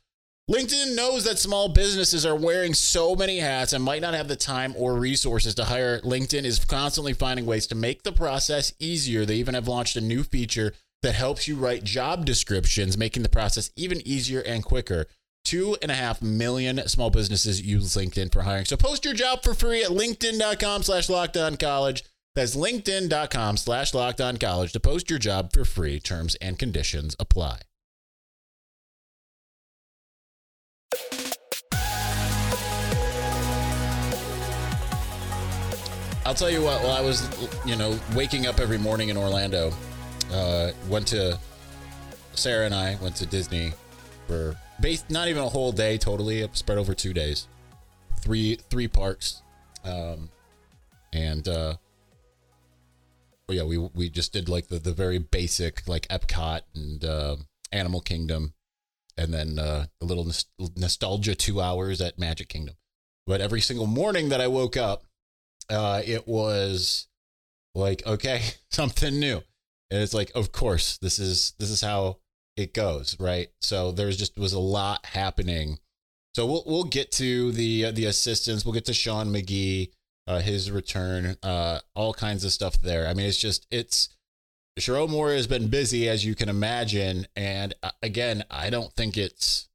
LinkedIn 0.49 0.95
knows 0.95 1.23
that 1.23 1.39
small 1.39 1.69
businesses 1.69 2.23
are 2.23 2.35
wearing 2.35 2.75
so 2.75 3.15
many 3.15 3.39
hats 3.39 3.73
and 3.73 3.83
might 3.83 4.01
not 4.03 4.13
have 4.13 4.27
the 4.27 4.35
time 4.35 4.75
or 4.77 4.93
resources 4.93 5.55
to 5.55 5.63
hire. 5.63 5.99
LinkedIn 6.01 6.45
is 6.45 6.63
constantly 6.63 7.13
finding 7.13 7.47
ways 7.47 7.65
to 7.65 7.73
make 7.73 8.03
the 8.03 8.11
process 8.11 8.71
easier. 8.79 9.25
They 9.25 9.37
even 9.37 9.55
have 9.55 9.67
launched 9.67 9.95
a 9.95 10.01
new 10.01 10.21
feature 10.21 10.73
that 11.01 11.15
helps 11.15 11.47
you 11.47 11.55
write 11.55 11.83
job 11.83 12.25
descriptions, 12.25 12.95
making 12.95 13.23
the 13.23 13.29
process 13.29 13.71
even 13.75 14.07
easier 14.07 14.41
and 14.41 14.63
quicker. 14.63 15.07
Two 15.43 15.77
and 15.81 15.89
a 15.89 15.95
half 15.95 16.21
million 16.21 16.87
small 16.87 17.09
businesses 17.09 17.59
use 17.63 17.95
LinkedIn 17.95 18.31
for 18.31 18.43
hiring. 18.43 18.65
So 18.65 18.77
post 18.77 19.03
your 19.03 19.15
job 19.15 19.41
for 19.41 19.55
free 19.55 19.83
at 19.83 19.89
LinkedIn.com 19.89 20.83
slash 20.83 21.09
locked 21.09 21.37
on 21.37 21.57
college. 21.57 22.03
That's 22.35 22.55
LinkedIn.com 22.55 23.57
slash 23.57 23.95
locked 23.95 24.21
on 24.21 24.37
college 24.37 24.73
to 24.73 24.79
post 24.79 25.09
your 25.09 25.19
job 25.19 25.53
for 25.53 25.65
free. 25.65 25.99
Terms 25.99 26.35
and 26.35 26.59
conditions 26.59 27.15
apply. 27.19 27.61
I'll 36.25 36.33
tell 36.33 36.49
you 36.49 36.63
what. 36.63 36.81
While 36.81 36.93
I 36.93 37.01
was, 37.01 37.29
you 37.65 37.75
know, 37.75 37.99
waking 38.15 38.47
up 38.47 38.59
every 38.59 38.79
morning 38.79 39.09
in 39.09 39.17
Orlando, 39.17 39.71
uh, 40.33 40.71
went 40.89 41.07
to 41.09 41.39
Sarah 42.33 42.65
and 42.65 42.73
I 42.73 42.97
went 42.99 43.15
to 43.17 43.27
Disney 43.27 43.73
for 44.27 44.57
base, 44.79 45.05
not 45.07 45.27
even 45.27 45.43
a 45.43 45.49
whole 45.49 45.71
day 45.71 45.99
totally, 45.99 46.47
spread 46.53 46.79
over 46.79 46.95
two 46.95 47.13
days, 47.13 47.47
three 48.21 48.55
three 48.71 48.87
parks, 48.87 49.43
um, 49.83 50.29
and 51.13 51.47
uh, 51.47 51.75
well, 53.47 53.57
yeah, 53.57 53.63
we 53.63 53.77
we 53.77 54.09
just 54.09 54.33
did 54.33 54.49
like 54.49 54.67
the 54.67 54.79
the 54.79 54.93
very 54.93 55.19
basic 55.19 55.87
like 55.87 56.07
Epcot 56.07 56.61
and 56.73 57.05
uh, 57.05 57.35
Animal 57.71 58.01
Kingdom, 58.01 58.55
and 59.15 59.31
then 59.31 59.59
uh, 59.59 59.85
a 60.01 60.05
little 60.05 60.27
nostalgia 60.75 61.35
two 61.35 61.61
hours 61.61 62.01
at 62.01 62.17
Magic 62.17 62.49
Kingdom. 62.49 62.75
But 63.27 63.41
every 63.41 63.61
single 63.61 63.87
morning 63.87 64.29
that 64.29 64.41
I 64.41 64.47
woke 64.47 64.75
up, 64.75 65.03
uh, 65.69 66.01
it 66.05 66.27
was 66.27 67.07
like 67.73 68.05
okay 68.05 68.41
something 68.71 69.19
new. 69.19 69.41
And 69.91 70.01
it's 70.01 70.13
like 70.13 70.31
of 70.35 70.51
course 70.51 70.97
this 70.97 71.19
is 71.19 71.53
this 71.59 71.69
is 71.69 71.81
how 71.81 72.17
it 72.57 72.73
goes 72.73 73.17
right? 73.19 73.49
So 73.61 73.91
there's 73.91 74.17
just 74.17 74.37
was 74.37 74.53
a 74.53 74.59
lot 74.59 75.05
happening. 75.05 75.79
So 76.33 76.45
we'll 76.45 76.63
we'll 76.65 76.83
get 76.85 77.11
to 77.13 77.51
the 77.51 77.85
uh, 77.85 77.91
the 77.91 78.05
assistants. 78.05 78.65
We'll 78.65 78.73
get 78.73 78.85
to 78.85 78.93
Sean 78.93 79.31
Magee 79.31 79.91
uh, 80.27 80.39
his 80.39 80.71
return 80.71 81.37
uh, 81.43 81.79
all 81.95 82.13
kinds 82.13 82.43
of 82.43 82.51
stuff 82.51 82.81
there. 82.81 83.07
I 83.07 83.13
mean 83.13 83.27
it's 83.27 83.37
just 83.37 83.67
it's 83.71 84.09
Sherrone 84.79 85.09
Moore 85.09 85.31
has 85.31 85.47
been 85.47 85.69
busy 85.69 86.09
as 86.09 86.25
you 86.25 86.35
can 86.35 86.49
imagine. 86.49 87.27
And 87.35 87.73
uh, 87.83 87.91
again 88.01 88.43
i 88.49 88.69
don't 88.69 88.93
think 88.93 89.17
it's 89.17 89.69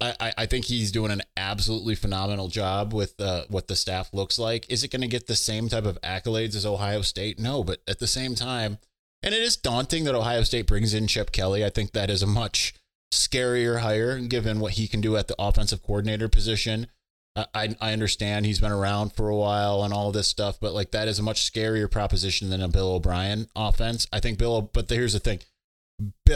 I, 0.00 0.32
I 0.38 0.46
think 0.46 0.66
he's 0.66 0.92
doing 0.92 1.10
an 1.10 1.22
absolutely 1.36 1.94
phenomenal 1.94 2.48
job 2.48 2.92
with 2.92 3.20
uh, 3.20 3.44
what 3.48 3.68
the 3.68 3.76
staff 3.76 4.12
looks 4.12 4.38
like. 4.38 4.68
Is 4.68 4.82
it 4.82 4.90
going 4.90 5.02
to 5.02 5.08
get 5.08 5.26
the 5.26 5.36
same 5.36 5.68
type 5.68 5.86
of 5.86 6.00
accolades 6.02 6.56
as 6.56 6.66
Ohio 6.66 7.02
State? 7.02 7.38
No, 7.38 7.64
but 7.64 7.80
at 7.88 7.98
the 7.98 8.06
same 8.06 8.34
time, 8.34 8.78
and 9.22 9.34
it 9.34 9.40
is 9.40 9.56
daunting 9.56 10.04
that 10.04 10.14
Ohio 10.14 10.42
State 10.42 10.66
brings 10.66 10.92
in 10.92 11.06
Chip 11.06 11.32
Kelly. 11.32 11.64
I 11.64 11.70
think 11.70 11.92
that 11.92 12.10
is 12.10 12.22
a 12.22 12.26
much 12.26 12.74
scarier 13.12 13.80
hire 13.80 14.18
given 14.18 14.60
what 14.60 14.72
he 14.72 14.88
can 14.88 15.00
do 15.00 15.16
at 15.16 15.28
the 15.28 15.36
offensive 15.38 15.82
coordinator 15.82 16.28
position. 16.28 16.88
I, 17.36 17.74
I 17.80 17.92
understand 17.92 18.46
he's 18.46 18.60
been 18.60 18.70
around 18.70 19.12
for 19.12 19.28
a 19.28 19.36
while 19.36 19.82
and 19.82 19.92
all 19.92 20.12
this 20.12 20.28
stuff, 20.28 20.58
but 20.60 20.72
like 20.72 20.92
that 20.92 21.08
is 21.08 21.18
a 21.18 21.22
much 21.22 21.50
scarier 21.50 21.90
proposition 21.90 22.50
than 22.50 22.62
a 22.62 22.68
Bill 22.68 22.92
O'Brien 22.92 23.48
offense. 23.56 24.06
I 24.12 24.20
think 24.20 24.38
Bill, 24.38 24.62
but 24.62 24.88
here's 24.88 25.14
the 25.14 25.20
thing, 25.20 25.40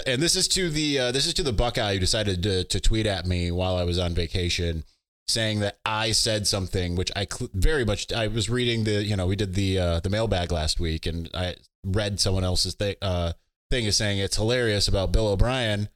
and 0.06 0.22
this 0.22 0.36
is 0.36 0.48
to 0.48 0.70
the 0.70 0.98
uh, 0.98 1.12
this 1.12 1.26
is 1.26 1.34
to 1.34 1.42
the 1.42 1.52
Buckeye 1.52 1.94
who 1.94 1.98
decided 1.98 2.42
to 2.42 2.64
to 2.64 2.80
tweet 2.80 3.06
at 3.06 3.26
me 3.26 3.50
while 3.50 3.76
I 3.76 3.84
was 3.84 3.98
on 3.98 4.14
vacation, 4.14 4.84
saying 5.26 5.60
that 5.60 5.78
I 5.84 6.12
said 6.12 6.46
something 6.46 6.96
which 6.96 7.10
I 7.16 7.26
cl- 7.30 7.50
very 7.54 7.84
much 7.84 8.12
I 8.12 8.28
was 8.28 8.48
reading 8.48 8.84
the 8.84 9.02
you 9.02 9.16
know 9.16 9.26
we 9.26 9.36
did 9.36 9.54
the 9.54 9.78
uh, 9.78 10.00
the 10.00 10.10
mailbag 10.10 10.52
last 10.52 10.78
week 10.78 11.06
and 11.06 11.28
I 11.34 11.56
read 11.84 12.20
someone 12.20 12.44
else's 12.44 12.74
thing 12.74 12.96
uh, 13.02 13.32
thing 13.70 13.84
is 13.84 13.96
saying 13.96 14.18
it's 14.18 14.36
hilarious 14.36 14.88
about 14.88 15.12
Bill 15.12 15.28
O'Brien, 15.28 15.88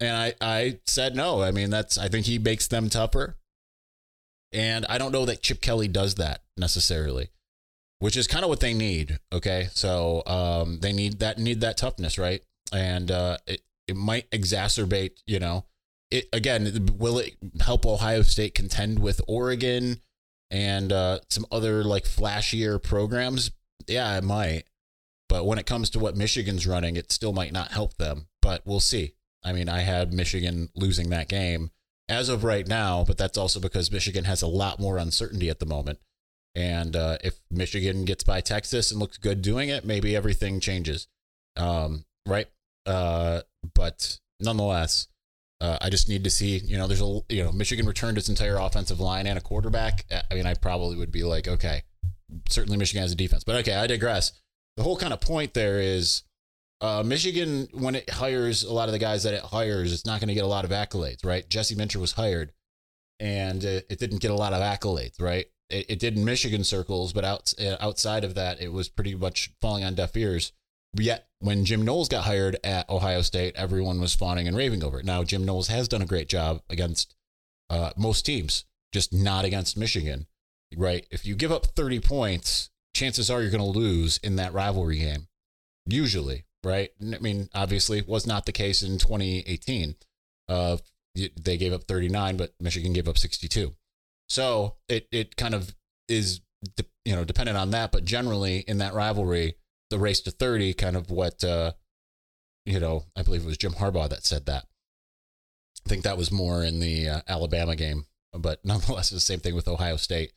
and 0.00 0.16
I 0.16 0.34
I 0.40 0.78
said 0.86 1.16
no. 1.16 1.42
I 1.42 1.50
mean 1.50 1.70
that's 1.70 1.98
I 1.98 2.08
think 2.08 2.26
he 2.26 2.38
makes 2.38 2.66
them 2.68 2.88
tougher. 2.88 3.36
And 4.52 4.84
I 4.88 4.98
don't 4.98 5.12
know 5.12 5.24
that 5.24 5.42
Chip 5.42 5.60
Kelly 5.60 5.88
does 5.88 6.16
that 6.16 6.42
necessarily, 6.56 7.30
which 8.00 8.16
is 8.16 8.26
kind 8.26 8.44
of 8.44 8.50
what 8.50 8.60
they 8.60 8.74
need. 8.74 9.18
Okay. 9.32 9.68
So 9.72 10.22
um, 10.26 10.80
they 10.80 10.92
need 10.92 11.20
that, 11.20 11.38
need 11.38 11.62
that 11.62 11.78
toughness, 11.78 12.18
right? 12.18 12.42
And 12.72 13.10
uh, 13.10 13.38
it, 13.46 13.62
it 13.88 13.96
might 13.96 14.30
exacerbate, 14.30 15.18
you 15.26 15.38
know, 15.38 15.64
it 16.10 16.28
again, 16.32 16.90
will 16.98 17.18
it 17.18 17.36
help 17.60 17.86
Ohio 17.86 18.22
State 18.22 18.54
contend 18.54 18.98
with 18.98 19.20
Oregon 19.26 20.00
and 20.50 20.92
uh, 20.92 21.20
some 21.28 21.46
other 21.50 21.82
like 21.82 22.04
flashier 22.04 22.82
programs? 22.82 23.50
Yeah, 23.86 24.16
it 24.16 24.24
might. 24.24 24.64
But 25.28 25.46
when 25.46 25.58
it 25.58 25.66
comes 25.66 25.88
to 25.90 25.98
what 25.98 26.16
Michigan's 26.16 26.66
running, 26.66 26.96
it 26.96 27.10
still 27.10 27.32
might 27.32 27.52
not 27.52 27.72
help 27.72 27.96
them. 27.96 28.28
But 28.42 28.62
we'll 28.66 28.80
see. 28.80 29.14
I 29.42 29.52
mean, 29.52 29.68
I 29.68 29.80
had 29.80 30.12
Michigan 30.12 30.68
losing 30.74 31.10
that 31.10 31.28
game 31.28 31.70
as 32.08 32.28
of 32.28 32.44
right 32.44 32.66
now, 32.66 33.04
but 33.06 33.16
that's 33.16 33.38
also 33.38 33.58
because 33.58 33.90
Michigan 33.90 34.24
has 34.24 34.42
a 34.42 34.46
lot 34.46 34.78
more 34.78 34.98
uncertainty 34.98 35.48
at 35.48 35.58
the 35.58 35.66
moment. 35.66 35.98
And 36.54 36.94
uh, 36.94 37.16
if 37.24 37.40
Michigan 37.50 38.04
gets 38.04 38.24
by 38.24 38.42
Texas 38.42 38.90
and 38.90 39.00
looks 39.00 39.16
good 39.16 39.40
doing 39.40 39.70
it, 39.70 39.86
maybe 39.86 40.14
everything 40.14 40.60
changes. 40.60 41.08
Um, 41.56 42.04
right? 42.26 42.46
Uh, 42.86 43.42
but 43.74 44.18
nonetheless, 44.40 45.08
uh, 45.60 45.78
I 45.80 45.90
just 45.90 46.08
need 46.08 46.24
to 46.24 46.30
see, 46.30 46.58
you 46.58 46.76
know, 46.76 46.86
there's 46.86 47.00
a, 47.00 47.20
you 47.28 47.44
know, 47.44 47.52
Michigan 47.52 47.86
returned 47.86 48.18
its 48.18 48.28
entire 48.28 48.56
offensive 48.56 49.00
line 49.00 49.26
and 49.26 49.38
a 49.38 49.42
quarterback. 49.42 50.06
I 50.30 50.34
mean, 50.34 50.46
I 50.46 50.54
probably 50.54 50.96
would 50.96 51.12
be 51.12 51.22
like, 51.22 51.46
okay, 51.46 51.84
certainly 52.48 52.76
Michigan 52.76 53.02
has 53.02 53.12
a 53.12 53.16
defense. 53.16 53.44
But 53.44 53.56
okay, 53.56 53.74
I 53.74 53.86
digress. 53.86 54.32
The 54.76 54.82
whole 54.82 54.96
kind 54.96 55.12
of 55.12 55.20
point 55.20 55.54
there 55.54 55.80
is 55.80 56.24
uh, 56.82 57.04
Michigan, 57.04 57.68
when 57.72 57.94
it 57.94 58.10
hires 58.10 58.64
a 58.64 58.72
lot 58.72 58.88
of 58.88 58.92
the 58.92 58.98
guys 58.98 59.22
that 59.22 59.34
it 59.34 59.42
hires, 59.42 59.92
it's 59.92 60.04
not 60.04 60.20
going 60.20 60.28
to 60.28 60.34
get 60.34 60.44
a 60.44 60.48
lot 60.48 60.64
of 60.64 60.72
accolades, 60.72 61.24
right? 61.24 61.48
Jesse 61.48 61.76
Minter 61.76 62.00
was 62.00 62.12
hired, 62.12 62.52
and 63.20 63.62
it, 63.62 63.86
it 63.88 64.00
didn't 64.00 64.20
get 64.20 64.32
a 64.32 64.34
lot 64.34 64.52
of 64.52 64.60
accolades, 64.60 65.20
right? 65.20 65.46
It, 65.70 65.86
it 65.90 65.98
did 66.00 66.16
in 66.16 66.24
Michigan 66.24 66.64
circles, 66.64 67.12
but 67.12 67.24
out, 67.24 67.54
uh, 67.60 67.76
outside 67.78 68.24
of 68.24 68.34
that, 68.34 68.60
it 68.60 68.72
was 68.72 68.88
pretty 68.88 69.14
much 69.14 69.52
falling 69.60 69.84
on 69.84 69.94
deaf 69.94 70.16
ears. 70.16 70.52
Yet, 70.94 71.28
when 71.38 71.64
Jim 71.64 71.82
Knowles 71.82 72.08
got 72.08 72.24
hired 72.24 72.58
at 72.62 72.88
Ohio 72.90 73.22
State, 73.22 73.54
everyone 73.56 74.00
was 74.00 74.14
fawning 74.14 74.46
and 74.46 74.56
raving 74.56 74.84
over 74.84 75.00
it. 75.00 75.06
Now, 75.06 75.24
Jim 75.24 75.44
Knowles 75.44 75.68
has 75.68 75.88
done 75.88 76.02
a 76.02 76.06
great 76.06 76.28
job 76.28 76.62
against 76.68 77.14
uh, 77.70 77.90
most 77.96 78.26
teams, 78.26 78.64
just 78.92 79.12
not 79.12 79.44
against 79.44 79.76
Michigan, 79.76 80.26
right? 80.76 81.06
If 81.10 81.24
you 81.24 81.34
give 81.34 81.50
up 81.50 81.66
30 81.66 82.00
points, 82.00 82.70
chances 82.94 83.30
are 83.30 83.40
you're 83.40 83.50
going 83.50 83.72
to 83.72 83.78
lose 83.78 84.18
in 84.18 84.36
that 84.36 84.52
rivalry 84.52 84.98
game, 84.98 85.28
usually, 85.86 86.44
right? 86.62 86.90
I 87.00 87.18
mean, 87.18 87.48
obviously, 87.54 88.02
was 88.02 88.26
not 88.26 88.44
the 88.44 88.52
case 88.52 88.82
in 88.82 88.98
2018. 88.98 89.94
Uh, 90.48 90.76
they 91.14 91.56
gave 91.56 91.72
up 91.72 91.84
39, 91.84 92.36
but 92.36 92.52
Michigan 92.60 92.92
gave 92.92 93.08
up 93.08 93.18
62. 93.18 93.74
So 94.28 94.76
it 94.88 95.08
it 95.12 95.36
kind 95.36 95.54
of 95.54 95.74
is 96.08 96.40
you 97.04 97.14
know 97.14 97.24
dependent 97.24 97.58
on 97.58 97.70
that, 97.70 97.92
but 97.92 98.04
generally 98.04 98.60
in 98.60 98.78
that 98.78 98.94
rivalry, 98.94 99.56
the 99.92 99.98
race 99.98 100.20
to 100.22 100.32
30, 100.32 100.74
kind 100.74 100.96
of 100.96 101.10
what 101.10 101.44
uh, 101.44 101.72
you 102.64 102.80
know, 102.80 103.04
I 103.16 103.22
believe 103.22 103.42
it 103.42 103.46
was 103.46 103.58
Jim 103.58 103.72
Harbaugh 103.72 104.08
that 104.08 104.24
said 104.24 104.46
that. 104.46 104.64
I 105.84 105.88
think 105.88 106.04
that 106.04 106.18
was 106.18 106.30
more 106.30 106.62
in 106.62 106.80
the 106.80 107.08
uh, 107.08 107.20
Alabama 107.28 107.76
game, 107.76 108.06
but 108.32 108.60
nonetheless, 108.64 109.10
it's 109.10 109.10
the 109.10 109.20
same 109.20 109.40
thing 109.40 109.54
with 109.54 109.68
Ohio 109.68 109.96
State. 109.96 110.32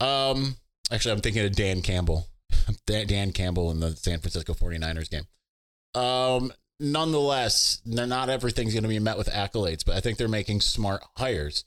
Um, 0.00 0.56
actually, 0.90 1.12
I'm 1.12 1.20
thinking 1.20 1.44
of 1.44 1.54
Dan 1.54 1.82
Campbell, 1.82 2.26
Dan 2.86 3.32
Campbell 3.32 3.70
in 3.70 3.80
the 3.80 3.94
San 3.96 4.20
Francisco 4.20 4.54
49ers 4.54 5.10
game. 5.10 5.26
Um, 5.94 6.52
nonetheless, 6.80 7.80
they're 7.86 8.06
not 8.06 8.28
everything's 8.28 8.74
going 8.74 8.82
to 8.82 8.88
be 8.88 8.98
met 8.98 9.18
with 9.18 9.28
accolades, 9.28 9.84
but 9.84 9.94
I 9.94 10.00
think 10.00 10.18
they're 10.18 10.28
making 10.28 10.60
smart 10.60 11.02
hires 11.16 11.64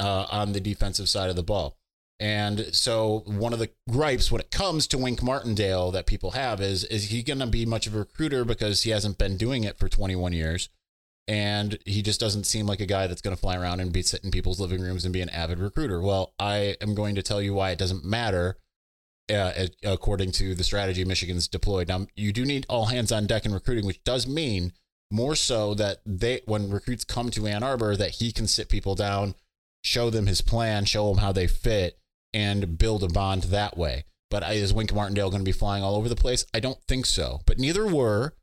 uh, 0.00 0.26
on 0.30 0.52
the 0.52 0.60
defensive 0.60 1.08
side 1.08 1.28
of 1.28 1.36
the 1.36 1.42
ball. 1.42 1.77
And 2.20 2.74
so 2.74 3.22
one 3.26 3.52
of 3.52 3.60
the 3.60 3.70
gripes 3.88 4.32
when 4.32 4.40
it 4.40 4.50
comes 4.50 4.86
to 4.88 4.98
Wink 4.98 5.22
Martindale 5.22 5.92
that 5.92 6.06
people 6.06 6.32
have 6.32 6.60
is 6.60 6.82
is 6.84 7.10
he 7.10 7.22
going 7.22 7.38
to 7.38 7.46
be 7.46 7.64
much 7.64 7.86
of 7.86 7.94
a 7.94 7.98
recruiter 7.98 8.44
because 8.44 8.82
he 8.82 8.90
hasn't 8.90 9.18
been 9.18 9.36
doing 9.36 9.62
it 9.62 9.78
for 9.78 9.88
21 9.88 10.32
years 10.32 10.68
and 11.28 11.78
he 11.84 12.00
just 12.00 12.18
doesn't 12.18 12.44
seem 12.44 12.66
like 12.66 12.80
a 12.80 12.86
guy 12.86 13.06
that's 13.06 13.20
going 13.20 13.36
to 13.36 13.40
fly 13.40 13.54
around 13.54 13.80
and 13.80 13.92
be 13.92 14.02
sitting 14.02 14.28
in 14.28 14.30
people's 14.32 14.58
living 14.58 14.80
rooms 14.80 15.04
and 15.04 15.12
be 15.12 15.20
an 15.20 15.28
avid 15.28 15.58
recruiter. 15.58 16.00
Well, 16.00 16.32
I 16.40 16.76
am 16.80 16.94
going 16.94 17.14
to 17.16 17.22
tell 17.22 17.42
you 17.42 17.52
why 17.52 17.70
it 17.70 17.78
doesn't 17.78 18.04
matter 18.04 18.56
uh, 19.30 19.52
according 19.84 20.32
to 20.32 20.54
the 20.54 20.64
strategy 20.64 21.04
Michigan's 21.04 21.46
deployed. 21.46 21.88
Now, 21.88 22.06
you 22.16 22.32
do 22.32 22.46
need 22.46 22.64
all 22.68 22.86
hands 22.86 23.12
on 23.12 23.26
deck 23.26 23.44
in 23.44 23.52
recruiting, 23.52 23.84
which 23.84 24.02
does 24.04 24.26
mean 24.26 24.72
more 25.10 25.36
so 25.36 25.74
that 25.74 25.98
they, 26.06 26.40
when 26.46 26.70
recruits 26.70 27.04
come 27.04 27.30
to 27.30 27.46
Ann 27.46 27.62
Arbor, 27.62 27.94
that 27.94 28.16
he 28.16 28.32
can 28.32 28.46
sit 28.46 28.70
people 28.70 28.94
down, 28.94 29.34
show 29.82 30.08
them 30.08 30.26
his 30.26 30.40
plan, 30.40 30.86
show 30.86 31.08
them 31.08 31.18
how 31.18 31.32
they 31.32 31.46
fit, 31.46 31.98
and 32.32 32.78
build 32.78 33.02
a 33.02 33.08
bond 33.08 33.44
that 33.44 33.76
way. 33.76 34.04
But 34.30 34.42
is 34.52 34.74
Wink 34.74 34.92
Martindale 34.92 35.30
going 35.30 35.40
to 35.40 35.48
be 35.48 35.52
flying 35.52 35.82
all 35.82 35.96
over 35.96 36.08
the 36.08 36.16
place? 36.16 36.44
I 36.52 36.60
don't 36.60 36.82
think 36.86 37.06
so. 37.06 37.40
But 37.46 37.58
neither 37.58 37.86
were 37.86 38.34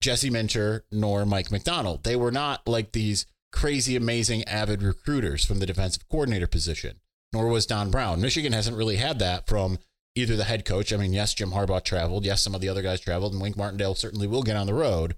Jesse 0.00 0.30
Minter 0.30 0.84
nor 0.92 1.26
Mike 1.26 1.50
Macdonald. 1.50 2.04
They 2.04 2.16
were 2.16 2.30
not 2.30 2.66
like 2.66 2.92
these 2.92 3.26
crazy, 3.52 3.96
amazing, 3.96 4.44
avid 4.44 4.82
recruiters 4.82 5.44
from 5.44 5.58
the 5.58 5.66
defensive 5.66 6.08
coordinator 6.08 6.46
position, 6.46 7.00
nor 7.32 7.48
was 7.48 7.66
Don 7.66 7.90
Brown. 7.90 8.20
Michigan 8.20 8.52
hasn't 8.52 8.76
really 8.76 8.96
had 8.96 9.18
that 9.18 9.46
from 9.48 9.78
either 10.14 10.36
the 10.36 10.44
head 10.44 10.64
coach. 10.64 10.92
I 10.92 10.96
mean, 10.96 11.12
yes, 11.12 11.34
Jim 11.34 11.50
Harbaugh 11.50 11.84
traveled. 11.84 12.24
Yes, 12.24 12.42
some 12.42 12.54
of 12.54 12.60
the 12.60 12.68
other 12.68 12.82
guys 12.82 13.00
traveled, 13.00 13.32
and 13.32 13.42
Wink 13.42 13.56
Martindale 13.56 13.94
certainly 13.94 14.26
will 14.26 14.42
get 14.42 14.56
on 14.56 14.66
the 14.66 14.74
road. 14.74 15.16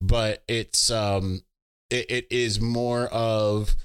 But 0.00 0.42
it's 0.48 0.90
um, 0.90 1.42
it, 1.90 2.10
it 2.10 2.26
is 2.30 2.60
more 2.60 3.06
of 3.08 3.76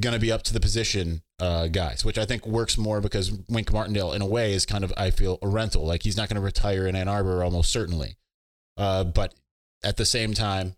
gonna 0.00 0.18
be 0.18 0.32
up 0.32 0.42
to 0.44 0.52
the 0.52 0.60
position 0.60 1.22
uh, 1.38 1.68
guys, 1.68 2.04
which 2.04 2.18
I 2.18 2.24
think 2.24 2.46
works 2.46 2.78
more 2.78 3.00
because 3.00 3.32
Wink 3.48 3.72
Martindale, 3.72 4.12
in 4.12 4.22
a 4.22 4.26
way, 4.26 4.52
is 4.52 4.66
kind 4.66 4.84
of 4.84 4.92
I 4.96 5.10
feel 5.10 5.38
a 5.42 5.48
rental. 5.48 5.86
Like 5.86 6.02
he's 6.02 6.16
not 6.16 6.28
going 6.28 6.36
to 6.36 6.44
retire 6.44 6.86
in 6.86 6.96
Ann 6.96 7.08
Arbor 7.08 7.42
almost 7.42 7.70
certainly. 7.70 8.16
Uh, 8.76 9.04
but 9.04 9.34
at 9.84 9.96
the 9.96 10.04
same 10.06 10.34
time, 10.34 10.76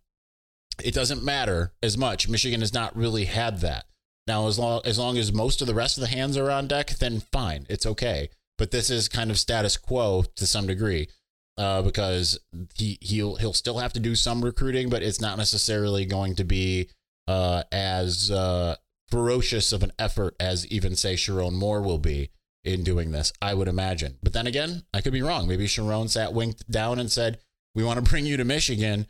it 0.83 0.95
doesn't 0.95 1.25
matter 1.25 1.73
as 1.83 1.99
much. 1.99 2.29
Michigan 2.29 2.61
has 2.61 2.73
not 2.73 2.97
really 2.97 3.25
had 3.25 3.61
that. 3.61 3.87
Now, 4.27 4.47
as 4.47 4.59
long 4.59 4.83
as 4.85 4.99
long 4.99 5.17
as 5.17 5.33
most 5.33 5.61
of 5.61 5.67
the 5.67 5.75
rest 5.75 5.97
of 5.97 6.03
the 6.03 6.09
hands 6.09 6.37
are 6.37 6.50
on 6.50 6.69
deck, 6.69 6.91
then 6.99 7.21
fine, 7.21 7.67
it's 7.69 7.87
okay 7.87 8.31
but 8.59 8.73
this 8.73 8.91
is 8.91 9.09
kind 9.09 9.31
of 9.31 9.38
status 9.38 9.77
quo 9.77 10.25
to 10.35 10.47
some 10.47 10.67
degree 10.67 11.09
uh, 11.57 11.81
because 11.81 12.38
he 12.75 12.99
he'll 13.00 13.37
he'll 13.37 13.55
still 13.55 13.79
have 13.79 13.93
to 13.95 14.00
do 14.00 14.15
some 14.15 14.45
recruiting, 14.45 14.91
but 14.91 15.03
it's 15.03 15.21
not 15.21 15.38
necessarily 15.38 16.05
going 16.05 16.35
to 16.35 16.45
be 16.45 16.91
uh, 17.27 17.62
as 17.73 18.31
uh, 18.31 18.77
ferocious 19.11 19.73
of 19.73 19.83
an 19.83 19.93
effort 19.99 20.35
as 20.38 20.67
even 20.67 20.97
say 20.97 21.15
Sherrone 21.15 21.55
Moore 21.55 21.83
will 21.83 21.99
be 21.99 22.31
in 22.65 22.85
doing 22.85 23.11
this. 23.12 23.33
I 23.41 23.55
would 23.55 23.69
imagine, 23.69 24.19
but 24.23 24.33
then 24.33 24.47
again, 24.47 24.83
I 24.93 25.00
could 25.00 25.12
be 25.12 25.23
wrong. 25.23 25.49
Maybe 25.49 25.67
Sherrone 25.67 26.11
sat 26.11 26.33
winked 26.33 26.71
down 26.71 26.99
and 26.99 27.11
said, 27.11 27.38
"We 27.75 27.85
want 27.85 28.05
to 28.05 28.11
bring 28.11 28.27
you 28.27 28.37
to 28.37 28.45
Michigan." 28.45 29.07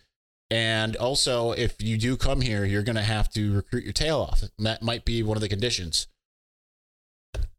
And 0.50 0.96
also, 0.96 1.52
if 1.52 1.82
you 1.82 1.98
do 1.98 2.16
come 2.16 2.40
here, 2.40 2.64
you're 2.64 2.82
going 2.82 2.96
to 2.96 3.02
have 3.02 3.28
to 3.30 3.54
recruit 3.54 3.84
your 3.84 3.92
tail 3.92 4.20
off. 4.20 4.42
that 4.58 4.82
might 4.82 5.04
be 5.04 5.22
one 5.22 5.36
of 5.36 5.42
the 5.42 5.48
conditions. 5.48 6.06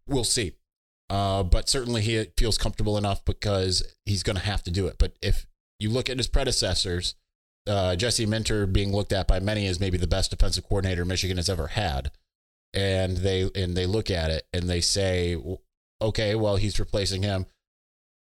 We'll 0.08 0.24
see. 0.24 0.53
Uh, 1.10 1.43
but 1.43 1.69
certainly 1.69 2.01
he 2.01 2.25
feels 2.38 2.58
comfortable 2.58 2.98
enough 2.98 3.24
because 3.25 3.84
he's 4.05 4.24
going 4.24 4.36
to 4.36 4.41
have 4.41 4.63
to 4.63 4.72
do 4.72 4.88
it. 4.88 4.98
But 4.98 5.13
if 5.22 5.46
you 5.79 5.89
look 5.89 6.10
at 6.10 6.17
his 6.17 6.27
predecessors, 6.27 7.15
uh, 7.67 7.96
Jesse 7.96 8.25
Minter 8.25 8.65
being 8.65 8.91
looked 8.91 9.13
at 9.13 9.27
by 9.27 9.39
many 9.39 9.65
as 9.67 9.79
maybe 9.79 9.98
the 9.98 10.08
best 10.08 10.31
defensive 10.31 10.67
coordinator 10.67 11.05
Michigan 11.05 11.38
has 11.38 11.50
ever 11.50 11.67
had, 11.67 12.12
and 12.73 13.17
they 13.17 13.49
and 13.55 13.75
they 13.75 13.85
look 13.85 14.09
at 14.11 14.29
it 14.31 14.47
and 14.53 14.69
they 14.69 14.81
say, 14.81 15.38
okay, 16.01 16.35
well 16.35 16.55
he's 16.57 16.79
replacing 16.79 17.23
him. 17.23 17.45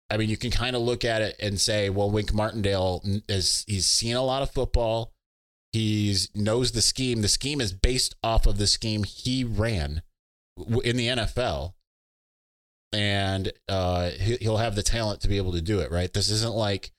I 0.10 0.18
mean, 0.18 0.30
you 0.30 0.38
can 0.38 0.52
kind 0.52 0.76
of 0.76 0.82
look 0.82 1.06
at 1.06 1.22
it 1.22 1.36
and 1.40 1.60
say, 1.60 1.90
well, 1.90 2.12
Wink 2.12 2.34
Martindale 2.34 3.02
is 3.30 3.64
he's 3.68 3.86
seen 3.86 4.16
a 4.16 4.24
lot 4.24 4.42
of 4.42 4.52
football. 4.52 5.14
He's 5.72 6.30
knows 6.36 6.74
the 6.74 6.82
scheme. 6.82 7.22
The 7.22 7.30
scheme 7.30 7.62
is 7.62 7.72
based 7.72 8.16
off 8.24 8.46
of 8.46 8.58
the 8.58 8.68
scheme 8.68 9.04
he 9.04 9.44
ran 9.44 10.02
in 10.84 10.98
the 10.98 11.08
NFL 11.08 11.74
and 12.92 13.54
uh, 13.70 14.10
he'll 14.10 14.58
have 14.58 14.76
the 14.76 14.84
talent 14.84 15.22
to 15.22 15.30
be 15.30 15.38
able 15.38 15.54
to 15.54 15.62
do 15.62 15.80
it. 15.80 15.92
Right. 15.92 16.12
This 16.12 16.30
isn't 16.30 16.56
like 16.56 16.92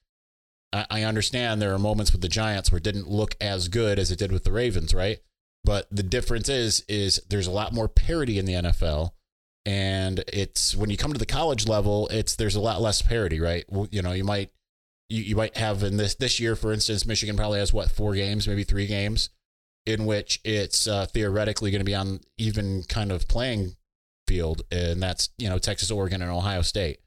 I, 0.73 0.87
I 0.91 1.03
understand 1.03 1.61
there 1.61 1.75
are 1.75 1.79
moments 1.79 2.13
with 2.13 2.23
the 2.23 2.29
Giants 2.29 2.71
where 2.73 2.79
it 2.79 2.85
didn't 2.85 3.11
look 3.11 3.37
as 3.41 3.69
good 3.69 3.99
as 3.99 4.11
it 4.11 4.19
did 4.19 4.33
with 4.33 4.45
the 4.45 4.53
Ravens, 4.53 4.95
right? 4.95 5.19
But 5.65 5.87
the 5.91 6.03
difference 6.03 6.49
is, 6.49 6.85
is 6.89 7.23
there's 7.29 7.47
a 7.47 7.53
lot 7.53 7.73
more 7.73 7.89
parity 7.89 8.39
in 8.39 8.47
the 8.47 8.55
NFL, 8.55 9.13
and 9.65 10.25
it's 10.33 10.75
when 10.75 10.91
you 10.91 10.97
come 10.97 11.13
to 11.13 11.19
the 11.19 11.27
college 11.27 11.69
level, 11.69 12.09
it's 12.09 12.35
there's 12.35 12.57
a 12.57 12.61
lot 12.61 12.81
less 12.81 13.01
parity, 13.01 13.39
right? 13.39 13.65
Well, 13.69 13.87
you 13.93 14.03
know, 14.03 14.13
you 14.13 14.25
might 14.25 14.51
you, 15.09 15.23
you 15.23 15.37
might 15.37 15.57
have 15.57 15.83
in 15.83 15.99
this 15.99 16.15
this 16.17 16.41
year, 16.41 16.57
for 16.57 16.73
instance, 16.73 17.07
Michigan 17.07 17.37
probably 17.37 17.61
has 17.61 17.73
what 17.73 17.91
four 17.91 18.15
games, 18.15 18.49
maybe 18.49 18.65
three 18.65 18.87
games, 18.87 19.29
in 19.87 20.05
which 20.05 20.41
it's 20.45 20.87
uh, 20.87 21.07
theoretically 21.07 21.71
going 21.71 21.81
to 21.81 21.85
be 21.85 21.95
on 21.95 22.21
even 22.39 22.83
kind 22.85 23.13
of 23.13 23.29
playing 23.29 23.77
field, 24.27 24.63
and 24.73 25.03
that's 25.03 25.31
you 25.39 25.49
know 25.49 25.59
Texas, 25.59 25.91
Oregon, 25.91 26.23
and 26.23 26.31
Ohio 26.31 26.63
State. 26.63 26.99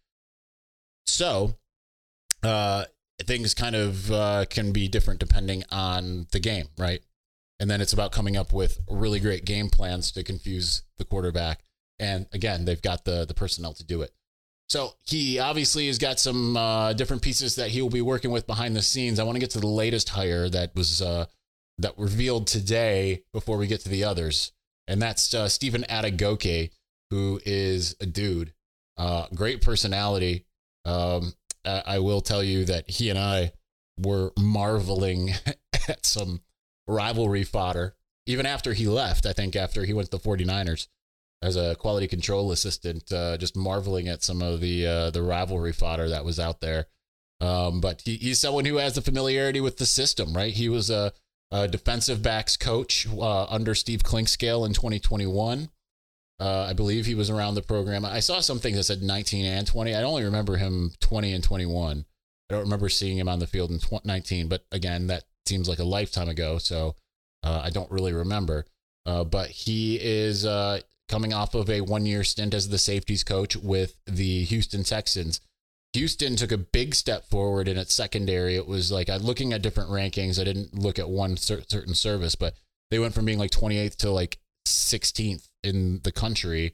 So, 1.07 1.55
uh, 2.43 2.85
things 3.23 3.53
kind 3.53 3.75
of 3.75 4.11
uh, 4.11 4.45
can 4.49 4.71
be 4.71 4.87
different 4.87 5.19
depending 5.19 5.63
on 5.71 6.27
the 6.31 6.39
game, 6.39 6.67
right? 6.77 7.01
And 7.59 7.69
then 7.69 7.81
it's 7.81 7.93
about 7.93 8.11
coming 8.11 8.35
up 8.35 8.51
with 8.51 8.79
really 8.89 9.19
great 9.19 9.45
game 9.45 9.69
plans 9.69 10.11
to 10.11 10.23
confuse 10.23 10.83
the 10.97 11.05
quarterback. 11.05 11.61
And 11.99 12.27
again, 12.33 12.65
they've 12.65 12.81
got 12.81 13.05
the 13.05 13.25
the 13.25 13.33
personnel 13.33 13.73
to 13.73 13.83
do 13.83 14.01
it. 14.01 14.11
So 14.67 14.93
he 15.05 15.39
obviously 15.39 15.87
has 15.87 15.99
got 15.99 16.19
some 16.19 16.57
uh, 16.57 16.93
different 16.93 17.21
pieces 17.21 17.55
that 17.55 17.69
he 17.69 17.81
will 17.81 17.89
be 17.89 18.01
working 18.01 18.31
with 18.31 18.47
behind 18.47 18.75
the 18.75 18.81
scenes. 18.81 19.19
I 19.19 19.23
want 19.23 19.35
to 19.35 19.39
get 19.39 19.51
to 19.51 19.59
the 19.59 19.67
latest 19.67 20.09
hire 20.09 20.49
that 20.49 20.75
was 20.75 21.01
uh, 21.01 21.25
that 21.77 21.93
revealed 21.97 22.47
today 22.47 23.23
before 23.31 23.57
we 23.57 23.67
get 23.67 23.81
to 23.81 23.89
the 23.89 24.03
others, 24.03 24.51
and 24.87 25.01
that's 25.01 25.33
uh, 25.33 25.47
Stephen 25.47 25.85
Adegoke, 25.89 26.71
who 27.11 27.39
is 27.45 27.95
a 28.01 28.05
dude, 28.05 28.53
uh, 28.97 29.27
great 29.35 29.61
personality. 29.61 30.45
Um, 30.83 31.33
I 31.63 31.97
will 31.97 32.21
tell 32.21 32.43
you 32.43 32.65
that 32.65 32.89
he 32.89 33.09
and 33.09 33.17
I 33.17 33.51
were 33.99 34.31
marveling 34.37 35.31
at 35.87 36.05
some 36.05 36.41
rivalry 36.87 37.43
fodder 37.43 37.95
even 38.25 38.45
after 38.45 38.73
he 38.73 38.87
left. 38.87 39.25
I 39.25 39.33
think 39.33 39.55
after 39.55 39.85
he 39.85 39.93
went 39.93 40.09
to 40.11 40.17
the 40.17 40.23
49ers 40.23 40.87
as 41.41 41.55
a 41.55 41.75
quality 41.75 42.07
control 42.07 42.51
assistant, 42.51 43.11
uh, 43.11 43.37
just 43.37 43.55
marveling 43.55 44.07
at 44.07 44.23
some 44.23 44.41
of 44.41 44.61
the 44.61 44.85
uh, 44.85 45.09
the 45.11 45.21
rivalry 45.21 45.73
fodder 45.73 46.09
that 46.09 46.25
was 46.25 46.39
out 46.39 46.61
there. 46.61 46.87
Um, 47.41 47.81
but 47.81 48.01
he, 48.01 48.15
he's 48.15 48.39
someone 48.39 48.65
who 48.65 48.77
has 48.77 48.95
the 48.95 49.01
familiarity 49.01 49.61
with 49.61 49.77
the 49.77 49.85
system, 49.85 50.33
right? 50.33 50.53
He 50.53 50.69
was 50.69 50.89
a, 50.89 51.11
a 51.51 51.67
defensive 51.67 52.23
backs 52.23 52.57
coach 52.57 53.07
uh, 53.07 53.45
under 53.45 53.75
Steve 53.75 54.03
Clinkscale 54.03 54.65
in 54.65 54.73
2021. 54.73 55.69
Uh, 56.39 56.65
I 56.69 56.73
believe 56.73 57.05
he 57.05 57.15
was 57.15 57.29
around 57.29 57.55
the 57.55 57.61
program. 57.61 58.03
I 58.03 58.19
saw 58.19 58.39
something 58.39 58.75
that 58.75 58.83
said 58.83 59.01
19 59.01 59.45
and 59.45 59.67
20. 59.67 59.95
I 59.95 60.03
only 60.03 60.23
remember 60.23 60.57
him 60.57 60.93
20 60.99 61.33
and 61.33 61.43
21. 61.43 62.05
I 62.49 62.53
don't 62.53 62.63
remember 62.63 62.89
seeing 62.89 63.17
him 63.17 63.29
on 63.29 63.39
the 63.39 63.47
field 63.47 63.71
in 63.71 63.79
19, 64.03 64.47
but 64.47 64.65
again, 64.71 65.07
that 65.07 65.23
seems 65.47 65.69
like 65.69 65.79
a 65.79 65.83
lifetime 65.83 66.29
ago. 66.29 66.57
So 66.57 66.95
uh, 67.43 67.61
I 67.63 67.69
don't 67.69 67.91
really 67.91 68.13
remember. 68.13 68.65
Uh, 69.05 69.23
but 69.23 69.49
he 69.49 69.99
is 70.01 70.45
uh, 70.45 70.79
coming 71.07 71.33
off 71.33 71.53
of 71.53 71.69
a 71.69 71.81
one 71.81 72.05
year 72.05 72.23
stint 72.23 72.53
as 72.53 72.69
the 72.69 72.77
safeties 72.77 73.23
coach 73.23 73.55
with 73.55 73.95
the 74.05 74.43
Houston 74.45 74.83
Texans. 74.83 75.41
Houston 75.93 76.35
took 76.35 76.51
a 76.51 76.57
big 76.57 76.93
step 76.93 77.25
forward 77.29 77.67
in 77.67 77.77
its 77.77 77.93
secondary. 77.93 78.55
It 78.55 78.67
was 78.67 78.91
like 78.91 79.07
looking 79.21 79.53
at 79.53 79.61
different 79.61 79.89
rankings. 79.89 80.39
I 80.39 80.43
didn't 80.43 80.77
look 80.77 80.99
at 80.99 81.09
one 81.09 81.37
certain 81.37 81.93
service, 81.93 82.35
but 82.35 82.55
they 82.91 82.99
went 82.99 83.13
from 83.13 83.25
being 83.25 83.39
like 83.39 83.51
28th 83.51 83.95
to 83.97 84.11
like 84.11 84.39
16th 84.67 85.47
in 85.63 86.01
the 86.03 86.11
country 86.11 86.73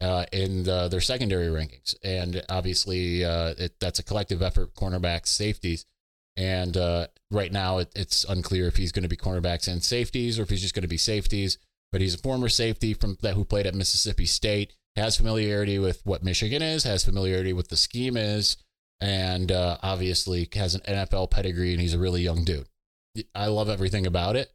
uh, 0.00 0.24
in 0.32 0.64
the, 0.64 0.88
their 0.88 1.00
secondary 1.00 1.48
rankings. 1.48 1.94
And 2.02 2.42
obviously, 2.48 3.24
uh, 3.24 3.54
it, 3.58 3.78
that's 3.78 3.98
a 3.98 4.02
collective 4.02 4.42
effort, 4.42 4.74
cornerbacks, 4.74 5.28
safeties. 5.28 5.84
And 6.36 6.76
uh, 6.76 7.08
right 7.30 7.52
now, 7.52 7.78
it, 7.78 7.90
it's 7.94 8.24
unclear 8.24 8.66
if 8.66 8.76
he's 8.76 8.92
going 8.92 9.02
to 9.02 9.08
be 9.08 9.16
cornerbacks 9.16 9.68
and 9.68 9.82
safeties 9.82 10.38
or 10.38 10.42
if 10.42 10.50
he's 10.50 10.62
just 10.62 10.74
going 10.74 10.82
to 10.82 10.88
be 10.88 10.96
safeties. 10.96 11.58
But 11.90 12.00
he's 12.00 12.14
a 12.14 12.18
former 12.18 12.48
safety 12.48 12.94
from 12.94 13.18
that 13.20 13.34
who 13.34 13.44
played 13.44 13.66
at 13.66 13.74
Mississippi 13.74 14.24
State, 14.24 14.72
has 14.96 15.16
familiarity 15.16 15.78
with 15.78 16.00
what 16.04 16.24
Michigan 16.24 16.62
is, 16.62 16.84
has 16.84 17.04
familiarity 17.04 17.52
with 17.52 17.68
the 17.68 17.76
scheme 17.76 18.16
is, 18.16 18.56
and 19.00 19.52
uh, 19.52 19.76
obviously 19.82 20.48
has 20.54 20.74
an 20.74 20.80
NFL 20.88 21.30
pedigree. 21.30 21.72
And 21.72 21.80
he's 21.80 21.94
a 21.94 21.98
really 21.98 22.22
young 22.22 22.44
dude. 22.44 22.68
I 23.34 23.46
love 23.48 23.68
everything 23.68 24.06
about 24.06 24.36
it 24.36 24.52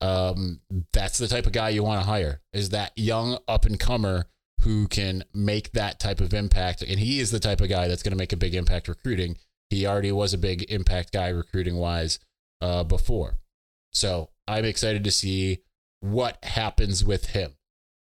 um, 0.00 0.60
that's 0.92 1.18
the 1.18 1.28
type 1.28 1.46
of 1.46 1.52
guy 1.52 1.68
you 1.70 1.82
want 1.82 2.00
to 2.00 2.06
hire 2.06 2.40
is 2.52 2.70
that 2.70 2.92
young 2.96 3.38
up 3.46 3.64
and 3.64 3.78
comer 3.78 4.26
who 4.62 4.88
can 4.88 5.24
make 5.34 5.72
that 5.72 5.98
type 6.00 6.20
of 6.20 6.34
impact. 6.34 6.82
And 6.82 6.98
he 6.98 7.20
is 7.20 7.30
the 7.30 7.40
type 7.40 7.60
of 7.60 7.68
guy 7.68 7.88
that's 7.88 8.02
going 8.02 8.12
to 8.12 8.18
make 8.18 8.32
a 8.32 8.36
big 8.36 8.54
impact 8.54 8.88
recruiting. 8.88 9.36
He 9.70 9.86
already 9.86 10.12
was 10.12 10.34
a 10.34 10.38
big 10.38 10.70
impact 10.70 11.12
guy 11.12 11.28
recruiting 11.28 11.76
wise 11.76 12.18
uh, 12.60 12.84
before. 12.84 13.38
So 13.92 14.30
I'm 14.46 14.64
excited 14.64 15.04
to 15.04 15.10
see 15.10 15.62
what 16.00 16.44
happens 16.44 17.04
with 17.04 17.26
him 17.26 17.54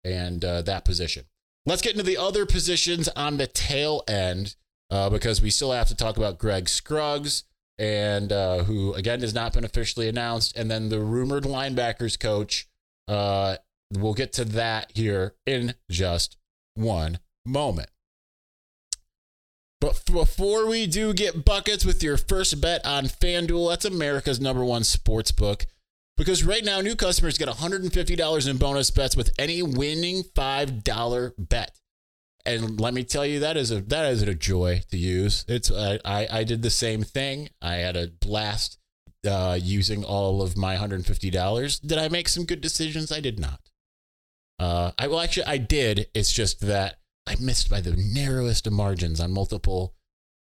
and 0.04 0.44
uh, 0.44 0.62
that 0.64 0.86
position. 0.86 1.26
Let's 1.66 1.82
get 1.82 1.94
into 1.94 2.04
the 2.04 2.18
other 2.18 2.46
positions 2.46 3.08
on 3.10 3.38
the 3.38 3.48
tail 3.48 4.04
end 4.08 4.56
uh, 4.90 5.10
because 5.10 5.42
we 5.42 5.50
still 5.50 5.72
have 5.72 5.88
to 5.90 5.96
talk 5.96 6.18
about 6.18 6.40
Greg 6.40 6.68
Scruggs 6.68 7.44
and 7.78 8.32
uh, 8.32 8.64
who 8.64 8.94
again 8.94 9.22
has 9.22 9.34
not 9.34 9.54
been 9.54 9.64
officially 9.64 10.10
announced. 10.10 10.56
And 10.58 10.70
then 10.70 10.90
the 10.90 11.00
rumored 11.00 11.44
linebackers 11.44 12.20
coach. 12.20 12.68
Uh, 13.08 13.58
we'll 13.94 14.14
get 14.14 14.34
to 14.34 14.46
that 14.46 14.92
here 14.96 15.36
in 15.46 15.76
just 15.90 16.38
one 16.76 17.20
moment. 17.46 17.90
But 19.82 20.04
before 20.06 20.68
we 20.68 20.88
do 20.88 21.14
get 21.14 21.46
buckets 21.46 21.86
with 21.86 22.04
your 22.04 22.18
first 22.18 22.60
bet 22.60 22.86
on 22.86 23.06
FanDuel, 23.06 23.70
that's 23.70 23.86
America's 23.86 24.42
number 24.42 24.66
one 24.66 24.84
sports 24.84 25.32
book. 25.32 25.66
Because 26.18 26.44
right 26.44 26.66
now, 26.66 26.82
new 26.82 26.98
customers 26.98 27.38
get 27.38 27.48
$150 27.48 28.50
in 28.50 28.58
bonus 28.58 28.92
bets 28.92 29.16
with 29.16 29.32
any 29.40 29.64
winning 29.64 30.24
$5 30.36 31.32
bet 31.38 31.80
and 32.46 32.80
let 32.80 32.94
me 32.94 33.04
tell 33.04 33.26
you 33.26 33.40
that 33.40 33.58
is 33.58 33.72
a 33.72 33.82
that 33.82 34.12
is 34.12 34.22
a 34.22 34.34
joy 34.34 34.82
to 34.92 34.98
use. 34.98 35.46
It's 35.48 35.72
I 35.72 36.00
I, 36.06 36.28
I 36.32 36.44
did 36.44 36.62
the 36.62 36.70
same 36.70 37.04
thing. 37.04 37.50
I 37.62 37.76
had 37.76 37.96
a 37.96 38.08
blast 38.08 38.78
uh, 39.28 39.60
using 39.62 40.04
all 40.04 40.42
of 40.42 40.58
my 40.58 40.76
hundred 40.76 40.96
and 40.98 41.06
fifty 41.06 41.30
dollars. 41.30 41.80
Did 41.80 41.98
I 41.98 42.08
make 42.10 42.30
some 42.30 42.46
good 42.46 42.62
decisions? 42.62 43.12
I 43.12 43.20
did 43.20 43.40
not. 43.40 43.60
Uh, 44.58 44.92
I 44.98 45.08
well 45.08 45.20
actually 45.20 45.46
I 45.46 45.58
did. 45.58 46.08
It's 46.14 46.32
just 46.32 46.62
that 46.62 46.99
I 47.30 47.36
missed 47.40 47.70
by 47.70 47.80
the 47.80 47.96
narrowest 47.96 48.66
of 48.68 48.74
margins 48.74 49.22
on 49.22 49.32
multiple 49.32 49.94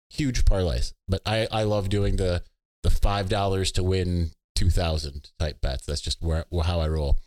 huge 0.10 0.46
parlays. 0.46 0.94
But 1.08 1.22
I 1.26 1.48
I 1.52 1.64
love 1.64 1.90
doing 1.90 2.16
the 2.16 2.44
the 2.84 2.90
five 2.90 3.30
dollars 3.30 3.72
to 3.74 3.84
win 3.84 4.32
two 4.56 4.70
thousand 4.70 5.30
type 5.38 5.62
bets. 5.62 5.86
That's 5.86 6.02
just 6.02 6.22
where 6.22 6.46
how 6.64 6.80
I 6.80 6.88
roll. 6.88 7.18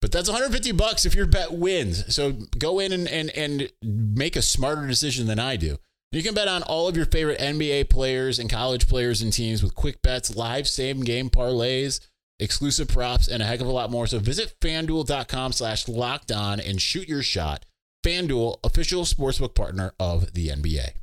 But 0.00 0.10
that's 0.10 0.28
150 0.28 0.72
bucks 0.72 1.06
if 1.06 1.14
your 1.14 1.26
bet 1.26 1.52
wins. 1.52 2.12
So 2.12 2.32
go 2.58 2.80
in 2.80 2.92
and, 2.92 3.06
and, 3.06 3.30
and 3.30 3.70
make 3.82 4.34
a 4.34 4.42
smarter 4.42 4.84
decision 4.88 5.28
than 5.28 5.38
I 5.38 5.54
do. 5.54 5.78
You 6.10 6.24
can 6.24 6.34
bet 6.34 6.48
on 6.48 6.64
all 6.64 6.88
of 6.88 6.96
your 6.96 7.06
favorite 7.06 7.38
NBA 7.38 7.88
players 7.88 8.40
and 8.40 8.50
college 8.50 8.88
players 8.88 9.22
and 9.22 9.32
teams 9.32 9.62
with 9.62 9.76
quick 9.76 10.02
bets, 10.02 10.34
live 10.34 10.66
same 10.66 11.02
game 11.02 11.30
parlays, 11.30 12.00
exclusive 12.40 12.88
props, 12.88 13.28
and 13.28 13.42
a 13.42 13.46
heck 13.46 13.60
of 13.60 13.68
a 13.68 13.72
lot 13.72 13.92
more. 13.92 14.08
So 14.08 14.18
visit 14.18 14.56
fanduel.com 14.60 15.52
slash 15.52 15.86
locked 15.86 16.32
on 16.32 16.58
and 16.58 16.82
shoot 16.82 17.08
your 17.08 17.22
shot. 17.22 17.64
FanDuel, 18.02 18.58
official 18.64 19.04
sportsbook 19.04 19.54
partner 19.54 19.92
of 20.00 20.32
the 20.32 20.48
NBA. 20.48 20.94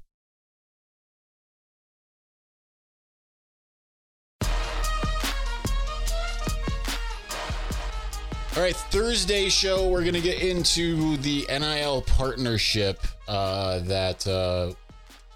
All 8.59 8.65
right, 8.65 8.75
Thursday 8.75 9.47
show, 9.47 9.87
we're 9.87 10.01
going 10.01 10.15
to 10.15 10.21
get 10.21 10.41
into 10.41 11.15
the 11.17 11.45
NIL 11.49 12.01
partnership 12.01 12.99
uh, 13.29 13.79
that 13.79 14.27
uh, 14.27 14.73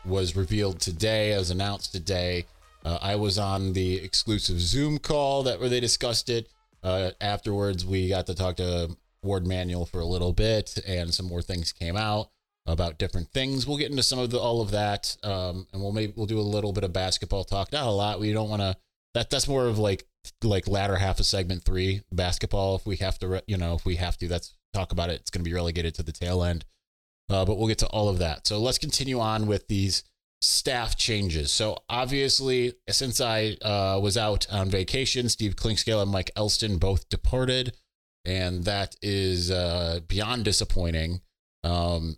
was 0.03 0.35
revealed 0.35 0.81
today, 0.81 1.31
as 1.31 1.49
announced 1.49 1.93
today. 1.93 2.45
Uh, 2.83 2.99
I 3.01 3.15
was 3.15 3.39
on 3.39 3.71
the 3.71 3.95
exclusive 3.95 4.59
Zoom 4.59 4.97
call 4.97 5.43
that 5.43 5.61
where 5.61 5.69
they 5.69 5.79
discussed 5.79 6.27
it. 6.27 6.49
Uh, 6.83 7.11
afterwards, 7.21 7.85
we 7.85 8.09
got 8.09 8.27
to 8.27 8.35
talk 8.35 8.57
to 8.57 8.97
Warde 9.23 9.47
Manuel 9.47 9.85
for 9.85 9.99
a 9.99 10.05
little 10.05 10.33
bit, 10.33 10.77
and 10.87 11.13
some 11.13 11.25
more 11.25 11.41
things 11.41 11.71
came 11.71 11.97
out 11.97 12.29
about 12.65 12.97
different 12.97 13.29
things. 13.31 13.67
We'll 13.67 13.77
get 13.77 13.91
into 13.91 14.03
some 14.03 14.19
of 14.19 14.29
the, 14.29 14.39
all 14.39 14.61
of 14.61 14.71
that, 14.71 15.17
um, 15.23 15.67
and 15.73 15.81
we'll 15.81 15.91
maybe 15.91 16.13
we'll 16.15 16.25
do 16.25 16.39
a 16.39 16.41
little 16.41 16.73
bit 16.73 16.83
of 16.83 16.93
basketball 16.93 17.43
talk. 17.43 17.71
Not 17.71 17.87
a 17.87 17.91
lot. 17.91 18.19
We 18.19 18.33
don't 18.33 18.49
want 18.49 18.61
to. 18.61 18.75
That 19.13 19.29
that's 19.29 19.47
more 19.47 19.67
of 19.67 19.77
like 19.77 20.05
like 20.43 20.67
latter 20.67 20.95
half 20.95 21.19
of 21.19 21.25
segment 21.25 21.63
three 21.63 22.01
basketball. 22.11 22.75
If 22.75 22.85
we 22.85 22.97
have 22.97 23.19
to, 23.19 23.43
you 23.47 23.57
know, 23.57 23.75
if 23.75 23.85
we 23.85 23.97
have 23.97 24.17
to, 24.17 24.27
that's 24.27 24.55
talk 24.73 24.91
about 24.91 25.09
it. 25.09 25.21
It's 25.21 25.29
going 25.29 25.43
to 25.43 25.49
be 25.49 25.53
relegated 25.53 25.95
to 25.95 26.03
the 26.03 26.11
tail 26.11 26.43
end. 26.43 26.65
Uh, 27.29 27.45
but 27.45 27.57
we'll 27.57 27.67
get 27.67 27.77
to 27.79 27.87
all 27.87 28.09
of 28.09 28.19
that. 28.19 28.47
So 28.47 28.59
let's 28.59 28.77
continue 28.77 29.19
on 29.19 29.47
with 29.47 29.67
these 29.67 30.03
staff 30.41 30.97
changes. 30.97 31.51
So 31.51 31.77
obviously, 31.89 32.73
since 32.89 33.21
I 33.21 33.55
uh, 33.61 33.99
was 34.01 34.17
out 34.17 34.45
on 34.51 34.69
vacation, 34.69 35.29
Steve 35.29 35.55
Clinkscale 35.55 36.01
and 36.01 36.11
Mike 36.11 36.31
Elston 36.35 36.77
both 36.77 37.07
departed, 37.09 37.73
and 38.25 38.65
that 38.65 38.95
is 39.01 39.51
uh, 39.51 39.99
beyond 40.07 40.45
disappointing. 40.45 41.21
Um, 41.63 42.17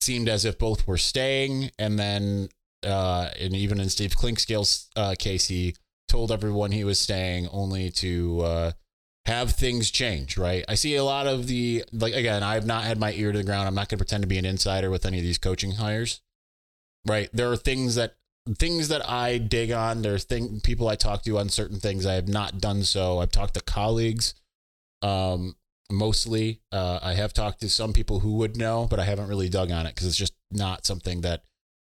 seemed 0.00 0.28
as 0.28 0.44
if 0.44 0.58
both 0.58 0.86
were 0.86 0.96
staying, 0.96 1.70
and 1.78 1.98
then 1.98 2.48
uh, 2.84 3.30
and 3.38 3.54
even 3.54 3.80
in 3.80 3.88
Steve 3.88 4.16
Clinkscale's 4.16 4.88
uh, 4.96 5.14
case, 5.18 5.48
he 5.48 5.74
told 6.08 6.32
everyone 6.32 6.72
he 6.72 6.84
was 6.84 6.98
staying, 6.98 7.48
only 7.48 7.90
to 7.90 8.40
uh, 8.40 8.72
have 9.26 9.52
things 9.52 9.90
change. 9.90 10.38
Right? 10.38 10.64
I 10.68 10.74
see 10.74 10.96
a 10.96 11.04
lot 11.04 11.26
of 11.26 11.46
the 11.46 11.84
like 11.92 12.14
again. 12.14 12.42
I 12.42 12.54
have 12.54 12.66
not 12.66 12.84
had 12.84 12.98
my 12.98 13.12
ear 13.12 13.32
to 13.32 13.38
the 13.38 13.44
ground. 13.44 13.68
I'm 13.68 13.74
not 13.74 13.88
going 13.88 13.98
to 13.98 14.04
pretend 14.04 14.22
to 14.22 14.28
be 14.28 14.38
an 14.38 14.44
insider 14.44 14.90
with 14.90 15.04
any 15.04 15.18
of 15.18 15.24
these 15.24 15.38
coaching 15.38 15.72
hires. 15.72 16.20
Right? 17.06 17.28
There 17.32 17.50
are 17.50 17.56
things 17.56 17.94
that 17.94 18.16
things 18.56 18.88
that 18.88 19.08
I 19.08 19.38
dig 19.38 19.72
on. 19.72 20.02
There's 20.02 20.24
thing 20.24 20.60
people 20.60 20.88
I 20.88 20.96
talk 20.96 21.22
to 21.24 21.38
on 21.38 21.48
certain 21.48 21.80
things. 21.80 22.06
I 22.06 22.14
have 22.14 22.28
not 22.28 22.58
done 22.58 22.82
so. 22.82 23.18
I've 23.18 23.32
talked 23.32 23.54
to 23.54 23.60
colleagues. 23.60 24.34
Um, 25.02 25.54
mostly. 25.90 26.60
Uh, 26.72 26.98
I 27.02 27.14
have 27.14 27.32
talked 27.32 27.60
to 27.60 27.68
some 27.68 27.92
people 27.92 28.20
who 28.20 28.34
would 28.36 28.56
know, 28.56 28.86
but 28.88 29.00
I 29.00 29.04
haven't 29.04 29.28
really 29.28 29.48
dug 29.48 29.70
on 29.70 29.86
it 29.86 29.94
because 29.94 30.06
it's 30.08 30.16
just 30.16 30.34
not 30.50 30.86
something 30.86 31.22
that 31.22 31.44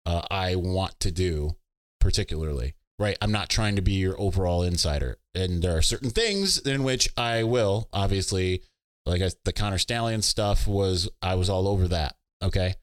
uh, 0.05 0.21
I 0.29 0.55
want 0.55 0.99
to 1.01 1.11
do 1.11 1.55
particularly. 1.99 2.75
Right. 2.97 3.17
I'm 3.21 3.31
not 3.31 3.49
trying 3.49 3.75
to 3.75 3.81
be 3.81 3.93
your 3.93 4.19
overall 4.19 4.63
insider. 4.63 5.17
And 5.33 5.61
there 5.61 5.75
are 5.75 5.81
certain 5.81 6.11
things 6.11 6.59
in 6.59 6.83
which 6.83 7.09
I 7.17 7.43
will, 7.43 7.89
obviously, 7.91 8.63
like 9.05 9.21
I, 9.21 9.31
the 9.43 9.51
Connor 9.51 9.77
Stallion 9.77 10.21
stuff 10.21 10.65
was, 10.65 11.09
I 11.21 11.35
was 11.35 11.49
all 11.49 11.67
over 11.67 11.89
that. 11.89 12.15
Okay. 12.41 12.75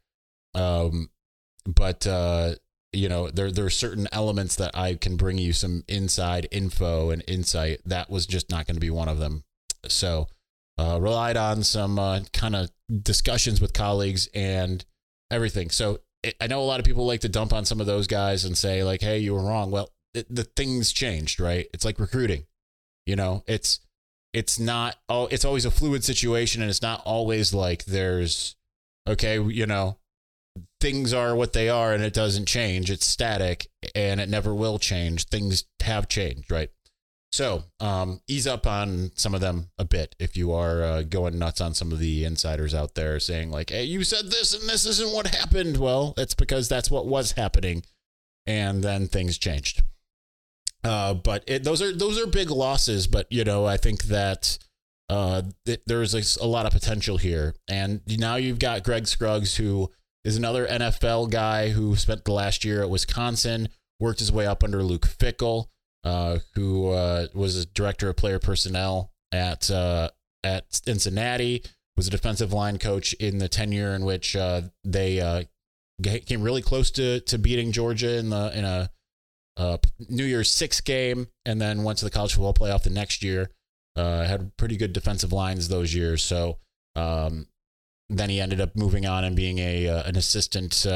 Um, 0.55 1.09
but, 1.65 2.07
uh, 2.07 2.57
you 2.93 3.09
know, 3.09 3.31
there, 3.31 3.51
there 3.51 3.65
are 3.65 3.71
certain 3.71 4.07
elements 4.13 4.57
that 4.57 4.77
I 4.77 4.97
can 4.97 5.17
bring 5.17 5.39
you 5.39 5.55
some 5.55 5.83
inside 5.89 6.47
info 6.51 7.09
and 7.09 7.25
insight. 7.27 7.81
That 7.87 8.11
was 8.11 8.27
just 8.27 8.51
not 8.51 8.67
going 8.67 8.77
to 8.77 8.81
be 8.81 8.91
one 8.91 9.09
of 9.09 9.19
them. 9.19 9.45
So, 9.89 10.29
uh, 10.79 10.99
relied 11.01 11.37
on 11.37 11.63
some 11.63 11.99
uh, 11.99 12.21
kind 12.33 12.57
of 12.57 12.71
discussions 13.03 13.61
with 13.61 13.73
colleagues 13.73 14.29
and 14.35 14.85
everything. 15.31 15.71
So 15.71 15.99
it, 16.23 16.37
I 16.41 16.47
know 16.47 16.61
a 16.61 16.65
lot 16.65 16.81
of 16.81 16.87
people 16.87 17.07
like 17.07 17.21
to 17.21 17.29
dump 17.29 17.53
on 17.53 17.65
some 17.65 17.81
of 17.81 17.87
those 17.87 18.07
guys 18.07 18.45
and 18.45 18.57
say 18.57 18.85
like, 18.85 19.01
"Hey, 19.01 19.19
you 19.19 19.35
were 19.35 19.43
wrong." 19.45 19.71
Well, 19.71 19.91
it, 20.15 20.33
the 20.35 20.45
things 20.45 20.93
changed, 20.93 21.41
right? 21.41 21.67
It's 21.73 21.85
like 21.85 21.99
recruiting. 21.99 22.45
You 23.07 23.17
know, 23.17 23.43
it's 23.47 23.81
it's 24.33 24.59
not 24.59 24.97
oh, 25.09 25.27
it's 25.27 25.45
always 25.45 25.65
a 25.65 25.71
fluid 25.71 26.05
situation, 26.05 26.63
and 26.63 26.71
it's 26.71 26.83
not 26.83 27.03
always 27.05 27.53
like 27.53 27.85
there's 27.85 28.57
okay, 29.09 29.41
you 29.41 29.67
know, 29.67 29.99
things 30.81 31.13
are 31.13 31.35
what 31.35 31.53
they 31.53 31.69
are, 31.69 31.93
and 31.93 32.05
it 32.05 32.15
doesn't 32.15 32.47
change. 32.47 32.91
It's 32.91 33.07
static, 33.07 33.67
and 33.95 34.21
it 34.21 34.29
never 34.29 34.55
will 34.55 34.79
change. 34.79 35.25
Things 35.25 35.65
have 35.83 36.09
changed, 36.09 36.51
right? 36.51 36.71
So 37.33 37.65
um, 37.81 38.21
ease 38.29 38.47
up 38.47 38.67
on 38.67 39.11
some 39.15 39.35
of 39.35 39.41
them 39.41 39.71
a 39.79 39.87
bit 39.87 40.15
if 40.19 40.37
you 40.37 40.53
are 40.53 40.83
uh, 40.83 41.03
going 41.03 41.39
nuts 41.39 41.63
on 41.63 41.73
some 41.73 41.91
of 41.91 41.99
the 41.99 42.25
insiders 42.25 42.75
out 42.75 42.95
there 42.95 43.19
saying 43.19 43.51
like, 43.51 43.71
"Hey, 43.71 43.85
you 43.85 44.05
said 44.05 44.27
this 44.31 44.53
and 44.53 44.69
this 44.69 44.85
isn't 44.85 45.15
what 45.15 45.29
happened." 45.35 45.79
Well, 45.79 46.13
it's 46.19 46.35
because 46.35 46.69
that's 46.69 46.91
what 46.91 47.07
was 47.07 47.33
happening, 47.33 47.85
and 48.47 48.85
then 48.85 49.09
things 49.09 49.39
changed. 49.39 49.83
Uh, 50.85 51.15
but 51.15 51.43
it, 51.47 51.65
those 51.65 51.81
are 51.81 51.93
those 51.93 52.21
are 52.21 52.27
big 52.27 52.51
losses. 52.51 53.07
But 53.07 53.27
you 53.31 53.45
know, 53.45 53.65
I 53.65 53.79
think 53.79 54.05
that 54.05 54.59
uh, 55.09 55.43
it, 55.65 55.83
there's 55.87 56.15
a, 56.15 56.45
a 56.45 56.47
lot 56.47 56.67
of 56.67 56.73
potential 56.73 57.17
here, 57.17 57.55
and 57.67 58.03
now 58.07 58.37
you've 58.37 58.59
got 58.59 58.85
Greg 58.85 59.07
Scruggs, 59.07 59.57
who 59.57 59.91
is 60.23 60.37
another 60.37 60.67
NFL 60.67 61.31
guy 61.31 61.71
who 61.71 61.97
spent 61.97 62.27
the 62.27 62.33
last 62.33 62.63
year 62.63 62.83
at 62.83 62.91
Wisconsin, 62.91 63.71
worked 63.99 64.19
his 64.19 64.31
way 64.31 64.47
up 64.47 64.63
under 64.63 64.83
Luke 64.83 65.07
Fickell 65.07 65.69
uh, 66.05 66.39
who 66.55 66.91
uh, 66.91 67.27
was 67.35 67.57
a 67.57 67.67
director 67.67 68.09
of 68.09 68.17
player 68.17 68.39
personnel 68.39 69.13
at 69.31 69.71
uh, 69.71 70.11
at 70.43 70.65
Cincinnati, 70.75 71.63
was 71.97 72.09
a 72.09 72.11
defensive 72.11 72.53
line 72.53 72.79
coach 72.79 73.13
in 73.15 73.39
the 73.39 73.49
tenure 73.49 73.95
in 73.95 74.05
which 74.05 74.35
uh, 74.35 74.63
they 74.85 75.21
uh, 75.21 75.45
came 76.03 76.43
really 76.43 76.63
close 76.63 76.91
to 76.93 77.21
to 77.21 77.39
beating 77.39 77.73
Georgia 77.73 78.17
in 78.19 78.31
the 78.31 78.59
in 78.59 78.65
a 78.65 78.91
New 80.09 80.25
Year's 80.25 80.51
Six 80.51 80.81
game, 80.81 81.29
and 81.45 81.61
then 81.61 81.85
went 81.85 81.99
to 81.99 82.05
the 82.05 82.11
college 82.11 82.35
football 82.35 82.55
playoff 82.55 82.83
the 82.83 82.91
next 82.91 83.23
year. 83.23 83.51
Uh, 83.95 84.25
had 84.25 84.57
pretty 84.57 84.77
good 84.77 84.95
defensive 84.95 85.33
lines 85.33 85.69
those 85.69 85.95
years, 85.95 86.23
so 86.23 86.59
um, 86.97 87.47
then 88.09 88.31
he 88.31 88.41
ended 88.41 88.59
up 88.59 88.75
moving 88.75 89.05
on 89.05 89.23
and 89.23 89.37
being 89.37 89.59
a 89.59 89.87
an 89.87 90.17
assistant 90.17 90.87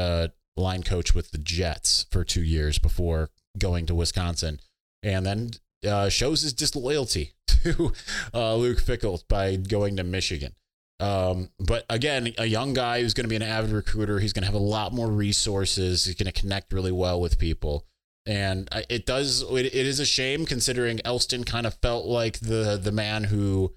line 0.57 0.81
coach 0.81 1.13
with 1.13 1.31
the 1.31 1.37
Jets 1.37 2.07
for 2.11 2.23
two 2.23 2.41
years 2.41 2.79
before 2.79 3.29
going 3.59 3.85
to 3.85 3.95
Wisconsin 3.95 4.59
and 5.03 5.25
then 5.25 5.51
uh, 5.87 6.09
shows 6.09 6.41
his 6.41 6.53
disloyalty 6.53 7.33
to 7.47 7.93
uh, 8.33 8.55
Luke 8.55 8.79
Fickell 8.79 9.23
by 9.27 9.55
going 9.55 9.95
to 9.97 10.03
Michigan. 10.03 10.53
Um, 10.99 11.49
but 11.59 11.85
again, 11.89 12.33
a 12.37 12.45
young 12.45 12.73
guy 12.73 13.01
who's 13.01 13.13
going 13.13 13.25
to 13.25 13.29
be 13.29 13.35
an 13.35 13.43
avid 13.43 13.71
recruiter. 13.71 14.19
He's 14.19 14.33
going 14.33 14.41
to 14.41 14.47
have 14.47 14.59
a 14.59 14.63
lot 14.63 14.93
more 14.93 15.07
resources. 15.07 16.05
He's 16.05 16.15
going 16.15 16.31
to 16.31 16.39
connect 16.39 16.73
really 16.73 16.91
well 16.91 17.21
with 17.21 17.37
people. 17.37 17.85
And 18.25 18.67
it 18.89 19.05
does, 19.05 19.41
it, 19.43 19.67
it 19.67 19.73
is 19.73 19.99
a 19.99 20.05
shame 20.05 20.45
considering 20.45 20.99
Elston 21.05 21.43
kind 21.43 21.65
of 21.65 21.75
felt 21.75 22.05
like 22.05 22.39
the, 22.39 22.77
the 22.81 22.91
man 22.91 23.25
who, 23.25 23.73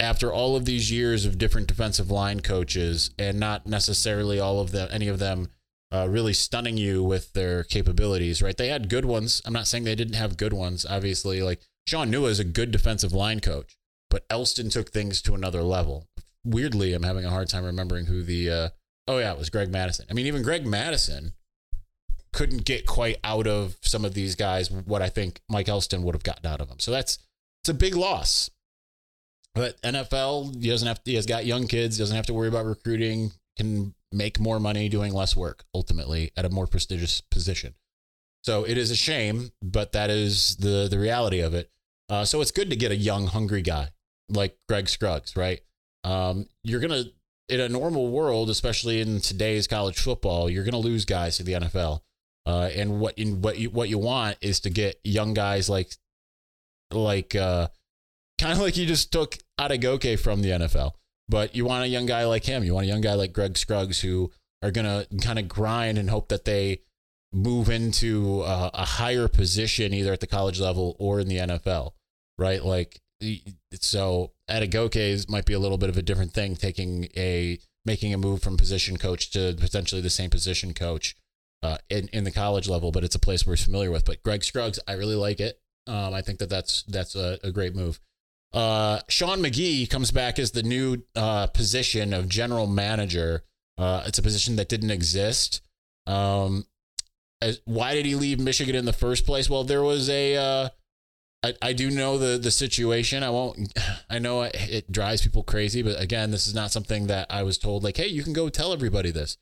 after 0.00 0.32
all 0.32 0.56
of 0.56 0.64
these 0.64 0.90
years 0.90 1.24
of 1.24 1.38
different 1.38 1.68
defensive 1.68 2.10
line 2.10 2.40
coaches 2.40 3.10
and 3.18 3.38
not 3.38 3.66
necessarily 3.66 4.40
all 4.40 4.60
of 4.60 4.72
them, 4.72 4.88
any 4.90 5.08
of 5.08 5.18
them 5.18 5.50
uh, 5.96 6.06
really 6.06 6.32
stunning 6.32 6.76
you 6.76 7.02
with 7.02 7.32
their 7.32 7.64
capabilities, 7.64 8.42
right? 8.42 8.56
They 8.56 8.68
had 8.68 8.88
good 8.88 9.04
ones. 9.04 9.42
I'm 9.44 9.52
not 9.52 9.66
saying 9.66 9.84
they 9.84 9.94
didn't 9.94 10.14
have 10.14 10.36
good 10.36 10.52
ones. 10.52 10.84
Obviously, 10.88 11.42
like 11.42 11.60
Shaun 11.86 12.10
Nua 12.10 12.28
is 12.28 12.40
a 12.40 12.44
good 12.44 12.70
defensive 12.70 13.12
line 13.12 13.40
coach, 13.40 13.76
but 14.10 14.24
Elston 14.30 14.70
took 14.70 14.90
things 14.90 15.22
to 15.22 15.34
another 15.34 15.62
level. 15.62 16.08
Weirdly, 16.44 16.92
I'm 16.92 17.02
having 17.02 17.24
a 17.24 17.30
hard 17.30 17.48
time 17.48 17.64
remembering 17.64 18.06
who 18.06 18.22
the. 18.22 18.50
Uh, 18.50 18.68
oh 19.08 19.18
yeah, 19.18 19.32
it 19.32 19.38
was 19.38 19.50
Greg 19.50 19.70
Mattison. 19.70 20.06
I 20.10 20.14
mean, 20.14 20.26
even 20.26 20.42
Greg 20.42 20.66
Mattison 20.66 21.32
couldn't 22.32 22.64
get 22.64 22.86
quite 22.86 23.16
out 23.24 23.46
of 23.46 23.76
some 23.80 24.04
of 24.04 24.12
these 24.12 24.34
guys 24.34 24.70
what 24.70 25.00
I 25.00 25.08
think 25.08 25.40
Mike 25.48 25.68
Elston 25.68 26.02
would 26.02 26.14
have 26.14 26.22
gotten 26.22 26.46
out 26.46 26.60
of 26.60 26.68
them. 26.68 26.78
So 26.78 26.90
that's 26.90 27.18
it's 27.62 27.70
a 27.70 27.74
big 27.74 27.96
loss. 27.96 28.50
But 29.54 29.80
NFL, 29.80 30.62
he 30.62 30.68
doesn't 30.68 30.86
have 30.86 31.02
to, 31.02 31.10
he 31.10 31.16
has 31.16 31.24
got 31.24 31.46
young 31.46 31.66
kids, 31.66 31.96
doesn't 31.96 32.14
have 32.14 32.26
to 32.26 32.34
worry 32.34 32.48
about 32.48 32.66
recruiting, 32.66 33.32
can 33.56 33.94
make 34.12 34.38
more 34.38 34.60
money 34.60 34.88
doing 34.88 35.12
less 35.12 35.36
work 35.36 35.64
ultimately 35.74 36.32
at 36.36 36.44
a 36.44 36.50
more 36.50 36.66
prestigious 36.66 37.20
position. 37.20 37.74
So 38.44 38.64
it 38.64 38.78
is 38.78 38.90
a 38.90 38.96
shame, 38.96 39.50
but 39.60 39.92
that 39.92 40.08
is 40.10 40.56
the 40.56 40.86
the 40.88 40.98
reality 40.98 41.40
of 41.40 41.54
it. 41.54 41.70
Uh, 42.08 42.24
so 42.24 42.40
it's 42.40 42.52
good 42.52 42.70
to 42.70 42.76
get 42.76 42.92
a 42.92 42.96
young, 42.96 43.26
hungry 43.26 43.62
guy 43.62 43.90
like 44.28 44.56
Greg 44.68 44.88
Scruggs, 44.88 45.36
right? 45.36 45.60
Um, 46.04 46.46
you're 46.62 46.80
gonna 46.80 47.04
in 47.48 47.60
a 47.60 47.68
normal 47.68 48.10
world, 48.10 48.50
especially 48.50 49.00
in 49.00 49.20
today's 49.20 49.66
college 49.66 49.98
football, 49.98 50.48
you're 50.50 50.64
gonna 50.64 50.78
lose 50.78 51.04
guys 51.04 51.36
to 51.36 51.42
the 51.42 51.52
NFL. 51.54 52.00
Uh, 52.44 52.70
and 52.74 53.00
what 53.00 53.18
in 53.18 53.42
what 53.42 53.58
you 53.58 53.70
what 53.70 53.88
you 53.88 53.98
want 53.98 54.36
is 54.40 54.60
to 54.60 54.70
get 54.70 55.00
young 55.02 55.34
guys 55.34 55.68
like 55.68 55.96
like 56.92 57.34
uh, 57.34 57.68
kind 58.38 58.52
of 58.52 58.60
like 58.60 58.76
you 58.76 58.86
just 58.86 59.12
took 59.12 59.36
Adegoke 59.58 60.18
from 60.18 60.42
the 60.42 60.50
NFL. 60.50 60.92
But 61.28 61.54
you 61.54 61.64
want 61.64 61.84
a 61.84 61.88
young 61.88 62.06
guy 62.06 62.24
like 62.24 62.44
him. 62.44 62.62
You 62.62 62.74
want 62.74 62.86
a 62.86 62.88
young 62.88 63.00
guy 63.00 63.14
like 63.14 63.32
Greg 63.32 63.58
Scruggs 63.58 64.00
who 64.00 64.30
are 64.62 64.70
going 64.70 64.86
to 64.86 65.06
kind 65.18 65.38
of 65.38 65.48
grind 65.48 65.98
and 65.98 66.10
hope 66.10 66.28
that 66.28 66.44
they 66.44 66.82
move 67.32 67.68
into 67.68 68.42
a, 68.42 68.70
a 68.72 68.84
higher 68.84 69.28
position 69.28 69.92
either 69.92 70.12
at 70.12 70.20
the 70.20 70.26
college 70.26 70.60
level 70.60 70.96
or 70.98 71.20
in 71.20 71.28
the 71.28 71.36
NFL, 71.36 71.92
right? 72.38 72.64
Like, 72.64 73.00
so 73.80 74.32
Adegoke's 74.48 75.28
might 75.28 75.46
be 75.46 75.52
a 75.52 75.58
little 75.58 75.78
bit 75.78 75.88
of 75.88 75.96
a 75.96 76.02
different 76.02 76.32
thing, 76.32 76.56
taking 76.56 77.08
a 77.16 77.58
making 77.84 78.12
a 78.12 78.18
move 78.18 78.42
from 78.42 78.56
position 78.56 78.96
coach 78.96 79.30
to 79.30 79.54
potentially 79.58 80.00
the 80.00 80.10
same 80.10 80.28
position 80.28 80.74
coach 80.74 81.16
uh, 81.62 81.78
in 81.88 82.08
in 82.12 82.24
the 82.24 82.30
college 82.30 82.68
level, 82.68 82.92
but 82.92 83.04
it's 83.04 83.14
a 83.14 83.20
place 83.20 83.46
we're 83.46 83.56
familiar 83.56 83.90
with. 83.90 84.04
But 84.04 84.22
Greg 84.22 84.44
Scruggs, 84.44 84.78
I 84.86 84.92
really 84.92 85.14
like 85.14 85.40
it. 85.40 85.60
Um, 85.86 86.14
I 86.14 86.20
think 86.20 86.38
that 86.40 86.50
that's 86.50 86.82
that's 86.84 87.14
a, 87.14 87.38
a 87.42 87.50
great 87.50 87.74
move. 87.74 88.00
Uh, 88.52 89.00
Sean 89.08 89.42
Magee 89.42 89.86
comes 89.86 90.10
back 90.10 90.38
as 90.38 90.52
the 90.52 90.62
new 90.62 91.02
uh, 91.14 91.46
position 91.48 92.12
of 92.12 92.28
general 92.28 92.66
manager. 92.66 93.44
Uh, 93.76 94.04
it's 94.06 94.18
a 94.18 94.22
position 94.22 94.56
that 94.56 94.68
didn't 94.68 94.90
exist. 94.90 95.60
Um, 96.06 96.66
as, 97.42 97.60
why 97.64 97.94
did 97.94 98.06
he 98.06 98.14
leave 98.14 98.40
Michigan 98.40 98.74
in 98.74 98.84
the 98.84 98.92
first 98.92 99.26
place? 99.26 99.50
Well, 99.50 99.64
there 99.64 99.82
was 99.82 100.08
a. 100.08 100.36
Uh, 100.36 100.68
I, 101.42 101.54
I 101.60 101.72
do 101.74 101.90
know 101.90 102.16
the 102.16 102.38
the 102.38 102.50
situation. 102.50 103.22
I 103.22 103.30
won't. 103.30 103.72
I 104.10 104.18
know 104.18 104.42
it, 104.42 104.54
it 104.54 104.92
drives 104.92 105.22
people 105.22 105.42
crazy, 105.42 105.82
but 105.82 106.00
again, 106.00 106.30
this 106.30 106.46
is 106.46 106.54
not 106.54 106.72
something 106.72 107.08
that 107.08 107.26
I 107.30 107.42
was 107.42 107.58
told. 107.58 107.84
Like, 107.84 107.96
hey, 107.96 108.06
you 108.06 108.22
can 108.22 108.32
go 108.32 108.48
tell 108.48 108.72
everybody 108.72 109.10
this. 109.10 109.36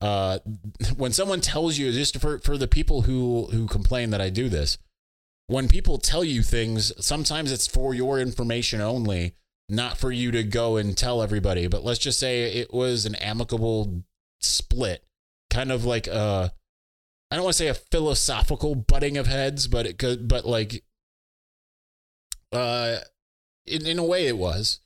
Uh, 0.00 0.38
when 0.96 1.12
someone 1.12 1.40
tells 1.40 1.78
you, 1.78 1.90
just 1.92 2.20
for 2.20 2.38
for 2.38 2.56
the 2.56 2.68
people 2.68 3.02
who 3.02 3.48
who 3.50 3.66
complain 3.66 4.10
that 4.10 4.20
I 4.20 4.30
do 4.30 4.48
this, 4.48 4.78
when 5.52 5.68
people 5.68 5.98
tell 5.98 6.24
you 6.24 6.42
things, 6.42 6.92
sometimes 7.04 7.52
it's 7.52 7.66
for 7.66 7.94
your 7.94 8.18
information 8.18 8.80
only, 8.80 9.34
not 9.68 9.98
for 9.98 10.10
you 10.10 10.30
to 10.30 10.42
go 10.42 10.76
and 10.76 10.96
tell 10.96 11.22
everybody. 11.22 11.66
But 11.66 11.84
let's 11.84 11.98
just 11.98 12.18
say 12.18 12.44
it 12.44 12.72
was 12.72 13.06
an 13.06 13.14
amicable 13.16 14.04
split, 14.40 15.04
kind 15.50 15.70
of 15.70 15.84
like 15.84 16.06
a, 16.06 16.52
I 17.30 17.36
don't 17.36 17.44
want 17.44 17.54
to 17.54 17.58
say 17.58 17.68
a 17.68 17.74
philosophical 17.74 18.74
butting 18.74 19.16
of 19.16 19.26
heads, 19.26 19.68
but 19.68 19.86
it 19.86 19.98
could, 19.98 20.26
but 20.26 20.44
like, 20.44 20.84
uh, 22.52 22.98
in, 23.66 23.86
in 23.86 23.98
a 23.98 24.04
way 24.04 24.26
it 24.26 24.38
was. 24.38 24.80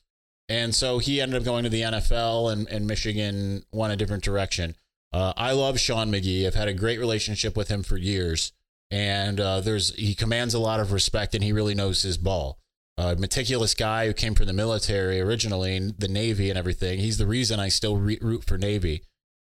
And 0.48 0.74
so 0.74 0.98
he 0.98 1.20
ended 1.20 1.38
up 1.38 1.44
going 1.44 1.64
to 1.64 1.70
the 1.70 1.83
NFL 1.83 2.52
and, 2.52 2.68
and 2.68 2.87
Michigan 2.87 3.64
went 3.72 3.92
a 3.92 3.96
different 3.96 4.22
direction. 4.22 4.76
Uh, 5.12 5.33
I 5.37 5.52
love 5.52 5.81
Sean 5.81 6.11
Magee. 6.11 6.46
I've 6.46 6.55
had 6.55 6.68
a 6.68 6.74
great 6.74 6.98
relationship 6.98 7.57
with 7.57 7.68
him 7.68 7.83
for 7.83 7.96
years. 7.96 8.52
And 8.90 9.40
uh, 9.40 9.61
there's 9.61 9.94
he 9.96 10.14
commands 10.14 10.55
a 10.55 10.59
lot 10.59 10.81
of 10.81 10.92
respect, 10.92 11.35
and 11.35 11.42
he 11.42 11.53
really 11.53 11.75
knows 11.75 12.03
his 12.03 12.18
ball. 12.18 12.59
Uh, 12.99 13.14
meticulous 13.18 13.75
guy 13.75 14.07
who 14.07 14.14
came 14.14 14.35
from 14.35 14.46
the 14.46 14.53
military 14.53 15.20
originally, 15.20 15.77
and 15.77 15.99
the 15.99 16.09
Navy 16.09 16.49
and 16.49 16.59
everything. 16.59 16.99
He's 16.99 17.18
the 17.18 17.27
reason 17.27 17.61
I 17.61 17.68
still 17.68 17.96
re- 17.96 18.18
root 18.22 18.44
for 18.44 18.57
Navy. 18.57 19.03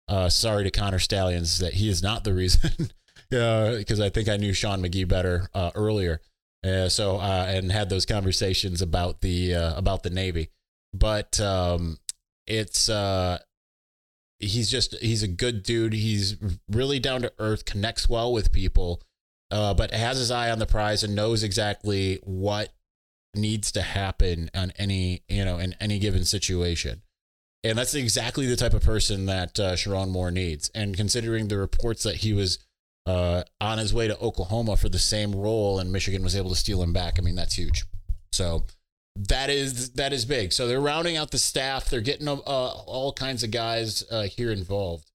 Uh, 0.07 0.29
sorry 0.29 0.63
to 0.65 0.71
Connor 0.71 0.99
Stalions 0.99 1.59
that 1.59 1.75
he 1.75 1.89
is 1.89 2.03
not 2.03 2.23
the 2.23 2.33
reason, 2.33 2.91
because 3.29 3.99
I 3.99 4.09
think 4.09 4.27
I 4.27 4.37
knew 4.37 4.53
Sean 4.53 4.81
Magee 4.81 5.05
better 5.05 5.49
uh, 5.53 5.71
earlier. 5.73 6.19
Uh, 6.63 6.89
so 6.89 7.17
uh, 7.17 7.45
and 7.47 7.71
had 7.71 7.89
those 7.89 8.05
conversations 8.05 8.81
about 8.81 9.21
the 9.21 9.55
uh, 9.55 9.75
about 9.75 10.03
the 10.03 10.11
Navy, 10.11 10.49
but 10.93 11.39
um, 11.39 11.97
it's 12.45 12.87
uh, 12.89 13.39
he's 14.39 14.69
just 14.69 14.95
he's 14.99 15.23
a 15.23 15.27
good 15.27 15.63
dude. 15.63 15.93
He's 15.93 16.35
really 16.69 16.99
down 16.99 17.23
to 17.23 17.33
earth, 17.39 17.65
connects 17.65 18.07
well 18.07 18.31
with 18.31 18.51
people, 18.51 19.01
uh, 19.51 19.73
but 19.73 19.91
has 19.91 20.17
his 20.17 20.31
eye 20.31 20.49
on 20.49 20.59
the 20.59 20.65
prize 20.65 21.03
and 21.03 21.15
knows 21.15 21.43
exactly 21.43 22.19
what 22.23 22.69
needs 23.35 23.71
to 23.71 23.81
happen 23.81 24.49
on 24.53 24.73
any 24.77 25.23
you 25.29 25.45
know 25.45 25.57
in 25.57 25.75
any 25.79 25.99
given 25.99 26.25
situation. 26.25 27.01
And 27.63 27.77
that's 27.77 27.93
exactly 27.93 28.47
the 28.47 28.55
type 28.55 28.73
of 28.73 28.81
person 28.81 29.27
that 29.27 29.59
uh, 29.59 29.73
Sherrone 29.73 30.09
Moore 30.09 30.31
needs. 30.31 30.71
And 30.73 30.97
considering 30.97 31.47
the 31.47 31.59
reports 31.59 32.01
that 32.03 32.15
he 32.15 32.33
was 32.33 32.57
uh, 33.05 33.43
on 33.59 33.77
his 33.77 33.93
way 33.93 34.07
to 34.07 34.17
Oklahoma 34.19 34.77
for 34.77 34.89
the 34.89 34.97
same 34.97 35.35
role, 35.35 35.77
and 35.77 35.91
Michigan 35.91 36.23
was 36.23 36.35
able 36.35 36.49
to 36.49 36.55
steal 36.55 36.81
him 36.81 36.91
back, 36.91 37.19
I 37.19 37.21
mean 37.21 37.35
that's 37.35 37.55
huge. 37.55 37.85
So 38.31 38.65
that 39.15 39.49
is 39.49 39.91
that 39.91 40.13
is 40.13 40.25
big. 40.25 40.53
So 40.53 40.67
they're 40.67 40.81
rounding 40.81 41.17
out 41.17 41.31
the 41.31 41.37
staff. 41.37 41.89
They're 41.89 42.01
getting 42.01 42.27
uh, 42.27 42.33
all 42.33 43.13
kinds 43.13 43.43
of 43.43 43.51
guys 43.51 44.03
uh, 44.09 44.23
here 44.23 44.51
involved, 44.51 45.11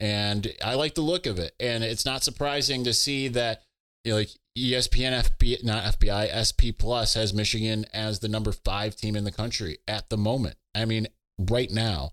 and 0.00 0.52
I 0.64 0.74
like 0.74 0.94
the 0.94 1.02
look 1.02 1.26
of 1.26 1.38
it. 1.38 1.54
And 1.60 1.84
it's 1.84 2.06
not 2.06 2.22
surprising 2.22 2.84
to 2.84 2.92
see 2.92 3.28
that 3.28 3.62
you 4.04 4.12
know, 4.12 4.18
like 4.18 4.30
ESPN 4.56 5.22
FB 5.22 5.64
not 5.64 5.98
FBI 5.98 6.28
SP 6.44 6.76
Plus 6.76 7.14
has 7.14 7.32
Michigan 7.32 7.86
as 7.92 8.18
the 8.18 8.28
number 8.28 8.52
five 8.52 8.96
team 8.96 9.16
in 9.16 9.24
the 9.24 9.32
country 9.32 9.78
at 9.88 10.10
the 10.10 10.16
moment. 10.16 10.56
I 10.74 10.84
mean, 10.84 11.08
right 11.38 11.70
now, 11.70 12.12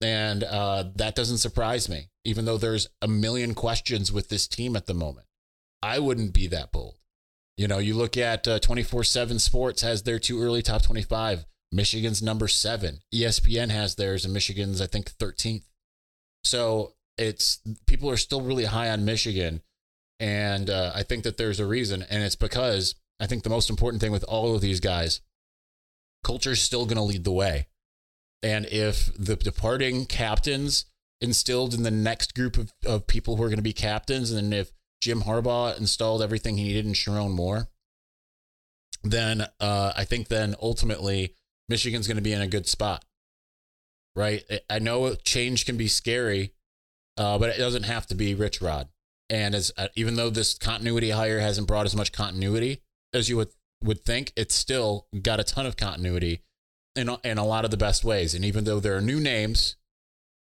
and 0.00 0.44
uh, 0.44 0.84
that 0.96 1.14
doesn't 1.14 1.38
surprise 1.38 1.88
me. 1.88 2.08
Even 2.24 2.44
though 2.44 2.58
there's 2.58 2.88
a 3.00 3.08
million 3.08 3.54
questions 3.54 4.12
with 4.12 4.28
this 4.28 4.46
team 4.46 4.76
at 4.76 4.86
the 4.86 4.94
moment, 4.94 5.26
I 5.82 5.98
wouldn't 5.98 6.32
be 6.32 6.46
that 6.48 6.72
bold. 6.72 6.98
You 7.56 7.68
know, 7.68 7.78
you 7.78 7.94
look 7.94 8.16
at 8.16 8.46
uh, 8.46 8.58
24 8.58 9.04
7 9.04 9.38
Sports 9.38 9.82
has 9.82 10.02
their 10.02 10.18
two 10.18 10.42
early 10.42 10.62
top 10.62 10.82
25. 10.82 11.46
Michigan's 11.72 12.22
number 12.22 12.48
seven. 12.48 13.00
ESPN 13.14 13.70
has 13.70 13.94
theirs, 13.94 14.24
and 14.24 14.32
Michigan's, 14.32 14.80
I 14.80 14.86
think, 14.86 15.10
13th. 15.18 15.64
So 16.44 16.92
it's 17.18 17.60
people 17.86 18.10
are 18.10 18.16
still 18.16 18.40
really 18.40 18.66
high 18.66 18.90
on 18.90 19.04
Michigan. 19.04 19.62
And 20.18 20.70
uh, 20.70 20.92
I 20.94 21.02
think 21.02 21.24
that 21.24 21.36
there's 21.36 21.60
a 21.60 21.66
reason. 21.66 22.04
And 22.08 22.22
it's 22.22 22.36
because 22.36 22.94
I 23.20 23.26
think 23.26 23.42
the 23.42 23.50
most 23.50 23.70
important 23.70 24.00
thing 24.00 24.12
with 24.12 24.24
all 24.24 24.54
of 24.54 24.60
these 24.60 24.80
guys, 24.80 25.20
culture 26.24 26.52
is 26.52 26.60
still 26.60 26.86
going 26.86 26.96
to 26.96 27.02
lead 27.02 27.24
the 27.24 27.32
way. 27.32 27.68
And 28.42 28.66
if 28.66 29.10
the 29.18 29.36
departing 29.36 30.06
captains 30.06 30.86
instilled 31.20 31.74
in 31.74 31.82
the 31.82 31.90
next 31.90 32.34
group 32.34 32.56
of, 32.56 32.72
of 32.84 33.06
people 33.06 33.36
who 33.36 33.42
are 33.42 33.48
going 33.48 33.56
to 33.56 33.62
be 33.62 33.72
captains, 33.72 34.30
and 34.30 34.52
if 34.52 34.72
Jim 35.00 35.22
Harbaugh 35.22 35.78
installed 35.78 36.22
everything 36.22 36.56
he 36.56 36.64
needed 36.64 36.86
in 36.86 36.92
Sherrone 36.92 37.32
Moore, 37.32 37.68
then 39.02 39.46
uh, 39.60 39.92
I 39.96 40.04
think 40.04 40.28
then 40.28 40.54
ultimately 40.60 41.34
Michigan's 41.68 42.06
going 42.06 42.16
to 42.16 42.22
be 42.22 42.32
in 42.32 42.40
a 42.40 42.48
good 42.48 42.66
spot. 42.66 43.04
Right? 44.14 44.44
I 44.70 44.78
know 44.78 45.14
change 45.14 45.66
can 45.66 45.76
be 45.76 45.88
scary, 45.88 46.52
uh, 47.18 47.38
but 47.38 47.50
it 47.50 47.58
doesn't 47.58 47.82
have 47.82 48.06
to 48.06 48.14
be 48.14 48.34
Rich 48.34 48.62
Rod. 48.62 48.88
And 49.28 49.54
as 49.54 49.72
uh, 49.76 49.88
even 49.96 50.14
though 50.14 50.30
this 50.30 50.54
continuity 50.54 51.10
hire 51.10 51.40
hasn't 51.40 51.66
brought 51.66 51.86
as 51.86 51.96
much 51.96 52.12
continuity 52.12 52.82
as 53.12 53.28
you 53.28 53.36
would 53.36 53.48
would 53.82 54.04
think, 54.04 54.32
it's 54.36 54.54
still 54.54 55.06
got 55.22 55.40
a 55.40 55.44
ton 55.44 55.66
of 55.66 55.76
continuity 55.76 56.42
in 56.94 57.10
in 57.24 57.38
a 57.38 57.44
lot 57.44 57.64
of 57.64 57.70
the 57.70 57.76
best 57.76 58.04
ways. 58.04 58.34
And 58.34 58.44
even 58.44 58.64
though 58.64 58.80
there 58.80 58.96
are 58.96 59.00
new 59.00 59.20
names, 59.20 59.76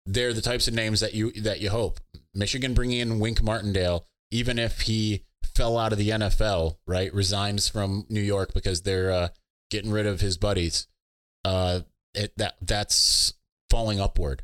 they're 0.07 0.33
the 0.33 0.43
types 0.43 0.69
of 0.69 0.75
names 0.75 1.01
that 1.01 1.15
you 1.15 1.33
that 1.33 1.61
you 1.61 1.71
hope. 1.71 2.01
Michigan 2.35 2.75
bringing 2.75 3.01
in 3.01 3.19
Wink 3.19 3.43
Martindale 3.43 4.05
even 4.31 4.59
if 4.59 4.83
he 4.83 5.25
fell 5.43 5.79
out 5.79 5.93
of 5.93 5.99
the 5.99 6.11
NFL, 6.11 6.77
right, 6.87 7.13
resigns 7.13 7.69
from 7.69 8.07
New 8.09 8.21
York 8.21 8.53
because 8.55 8.83
they're 8.83 9.11
uh, 9.11 9.29
getting 9.71 9.91
rid 9.91 10.07
of 10.07 10.21
his 10.21 10.37
buddies, 10.37 10.87
uh, 11.45 11.81
it, 12.15 12.33
that 12.37 12.57
that's 12.61 13.35
falling 13.71 14.01
upward 14.01 14.43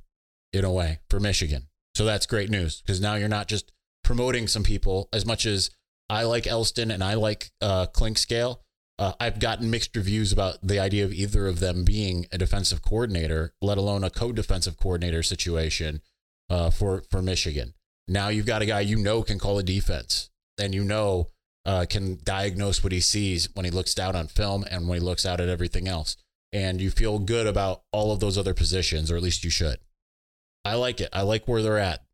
in 0.52 0.64
a 0.64 0.72
way 0.72 1.00
for 1.08 1.20
Michigan. 1.20 1.68
So 1.94 2.04
that's 2.04 2.26
great 2.26 2.50
news 2.50 2.80
because 2.80 3.00
now 3.00 3.14
you're 3.14 3.28
not 3.28 3.48
just 3.48 3.72
promoting 4.04 4.46
some 4.46 4.62
people 4.62 5.08
as 5.12 5.26
much 5.26 5.46
as 5.46 5.70
I 6.08 6.24
like 6.24 6.46
Elston 6.46 6.90
and 6.90 7.02
I 7.02 7.14
like 7.14 7.50
uh, 7.60 7.86
Clinkscale. 7.86 8.58
Uh, 8.98 9.12
I've 9.18 9.40
gotten 9.40 9.70
mixed 9.70 9.96
reviews 9.96 10.32
about 10.32 10.58
the 10.62 10.78
idea 10.78 11.04
of 11.04 11.12
either 11.12 11.48
of 11.48 11.58
them 11.58 11.84
being 11.84 12.26
a 12.30 12.38
defensive 12.38 12.82
coordinator, 12.82 13.52
let 13.60 13.78
alone 13.78 14.04
a 14.04 14.10
co-defensive 14.10 14.76
coordinator 14.76 15.22
situation 15.22 16.00
uh, 16.48 16.70
for 16.70 17.02
for 17.10 17.20
Michigan. 17.20 17.74
Now 18.06 18.28
you've 18.28 18.46
got 18.46 18.62
a 18.62 18.66
guy 18.66 18.80
you 18.80 18.96
know 18.96 19.22
can 19.22 19.38
call 19.38 19.58
a 19.58 19.64
defense 19.64 20.30
and 20.58 20.74
you 20.74 20.84
know 20.84 21.28
uh, 21.66 21.86
can 21.88 22.18
diagnose 22.22 22.84
what 22.84 22.92
he 22.92 23.00
sees 23.00 23.48
when 23.54 23.64
he 23.64 23.70
looks 23.70 23.94
down 23.94 24.14
on 24.14 24.28
film 24.28 24.64
and 24.70 24.86
when 24.86 25.00
he 25.00 25.04
looks 25.04 25.26
out 25.26 25.40
at 25.40 25.48
everything 25.48 25.88
else. 25.88 26.16
And 26.52 26.80
you 26.80 26.90
feel 26.90 27.18
good 27.18 27.48
about 27.48 27.82
all 27.90 28.12
of 28.12 28.20
those 28.20 28.38
other 28.38 28.54
positions, 28.54 29.10
or 29.10 29.16
at 29.16 29.22
least 29.22 29.42
you 29.42 29.50
should. 29.50 29.78
I 30.64 30.74
like 30.74 31.00
it. 31.00 31.08
I 31.12 31.22
like 31.22 31.48
where 31.48 31.62
they're 31.62 31.78
at. 31.78 32.04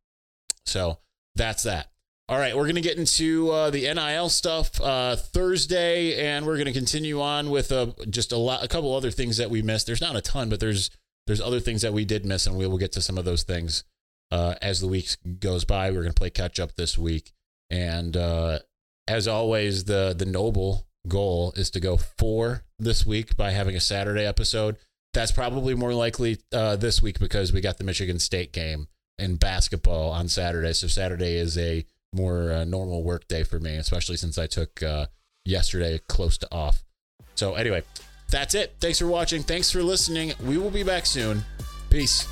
So 0.64 0.98
that's 1.36 1.64
that. 1.64 1.90
All 2.30 2.38
right, 2.38 2.56
we're 2.56 2.62
going 2.62 2.76
to 2.76 2.80
get 2.80 2.96
into 2.96 3.50
uh, 3.50 3.70
the 3.70 3.92
NIL 3.92 4.28
stuff 4.28 4.80
uh, 4.80 5.16
Thursday, 5.16 6.24
and 6.24 6.46
we're 6.46 6.54
going 6.54 6.66
to 6.66 6.72
continue 6.72 7.20
on 7.20 7.50
with 7.50 7.72
uh, 7.72 7.88
just 8.08 8.30
a 8.30 8.36
lot, 8.36 8.62
a 8.62 8.68
couple 8.68 8.94
other 8.94 9.10
things 9.10 9.38
that 9.38 9.50
we 9.50 9.62
missed. 9.62 9.88
There's 9.88 10.00
not 10.00 10.14
a 10.14 10.20
ton, 10.20 10.48
but 10.48 10.60
there's 10.60 10.90
there's 11.26 11.40
other 11.40 11.58
things 11.58 11.82
that 11.82 11.92
we 11.92 12.04
did 12.04 12.24
miss, 12.24 12.46
and 12.46 12.56
we 12.56 12.68
will 12.68 12.78
get 12.78 12.92
to 12.92 13.02
some 13.02 13.18
of 13.18 13.24
those 13.24 13.42
things 13.42 13.82
uh, 14.30 14.54
as 14.62 14.80
the 14.80 14.86
week 14.86 15.08
goes 15.40 15.64
by. 15.64 15.90
We're 15.90 16.02
going 16.02 16.14
to 16.14 16.20
play 16.20 16.30
catch 16.30 16.60
up 16.60 16.76
this 16.76 16.96
week, 16.96 17.32
and 17.68 18.16
uh, 18.16 18.60
as 19.08 19.26
always, 19.26 19.86
the 19.86 20.14
the 20.16 20.24
noble 20.24 20.86
goal 21.08 21.52
is 21.56 21.68
to 21.70 21.80
go 21.80 21.96
four 21.96 22.62
this 22.78 23.04
week 23.04 23.36
by 23.36 23.50
having 23.50 23.74
a 23.74 23.80
Saturday 23.80 24.24
episode. 24.24 24.76
That's 25.14 25.32
probably 25.32 25.74
more 25.74 25.94
likely 25.94 26.38
uh, 26.52 26.76
this 26.76 27.02
week 27.02 27.18
because 27.18 27.52
we 27.52 27.60
got 27.60 27.78
the 27.78 27.84
Michigan 27.84 28.20
State 28.20 28.52
game 28.52 28.86
in 29.20 29.37
basketball 29.37 30.11
on 30.11 30.28
Saturday. 30.28 30.72
So 30.72 30.87
Saturday 30.87 31.37
is 31.37 31.56
a 31.59 31.85
more 32.12 32.52
uh, 32.52 32.64
normal 32.64 33.02
work 33.04 33.28
day 33.28 33.44
for 33.44 33.61
me, 33.61 33.76
especially 33.76 34.16
since 34.16 34.38
I 34.38 34.46
took 34.46 34.83
uh, 34.83 35.06
yesterday 35.44 36.00
close 36.09 36.38
to 36.38 36.48
off. 36.52 36.83
So 37.35 37.54
anyway, 37.54 37.83
that's 38.30 38.54
it. 38.54 38.74
Thanks 38.80 38.98
for 38.98 39.06
watching. 39.06 39.42
Thanks 39.42 39.70
for 39.70 39.83
listening. 39.83 40.33
We 40.44 40.59
will 40.59 40.70
be 40.70 40.83
back 40.83 41.06
soon. 41.06 41.44
Peace. 41.88 42.26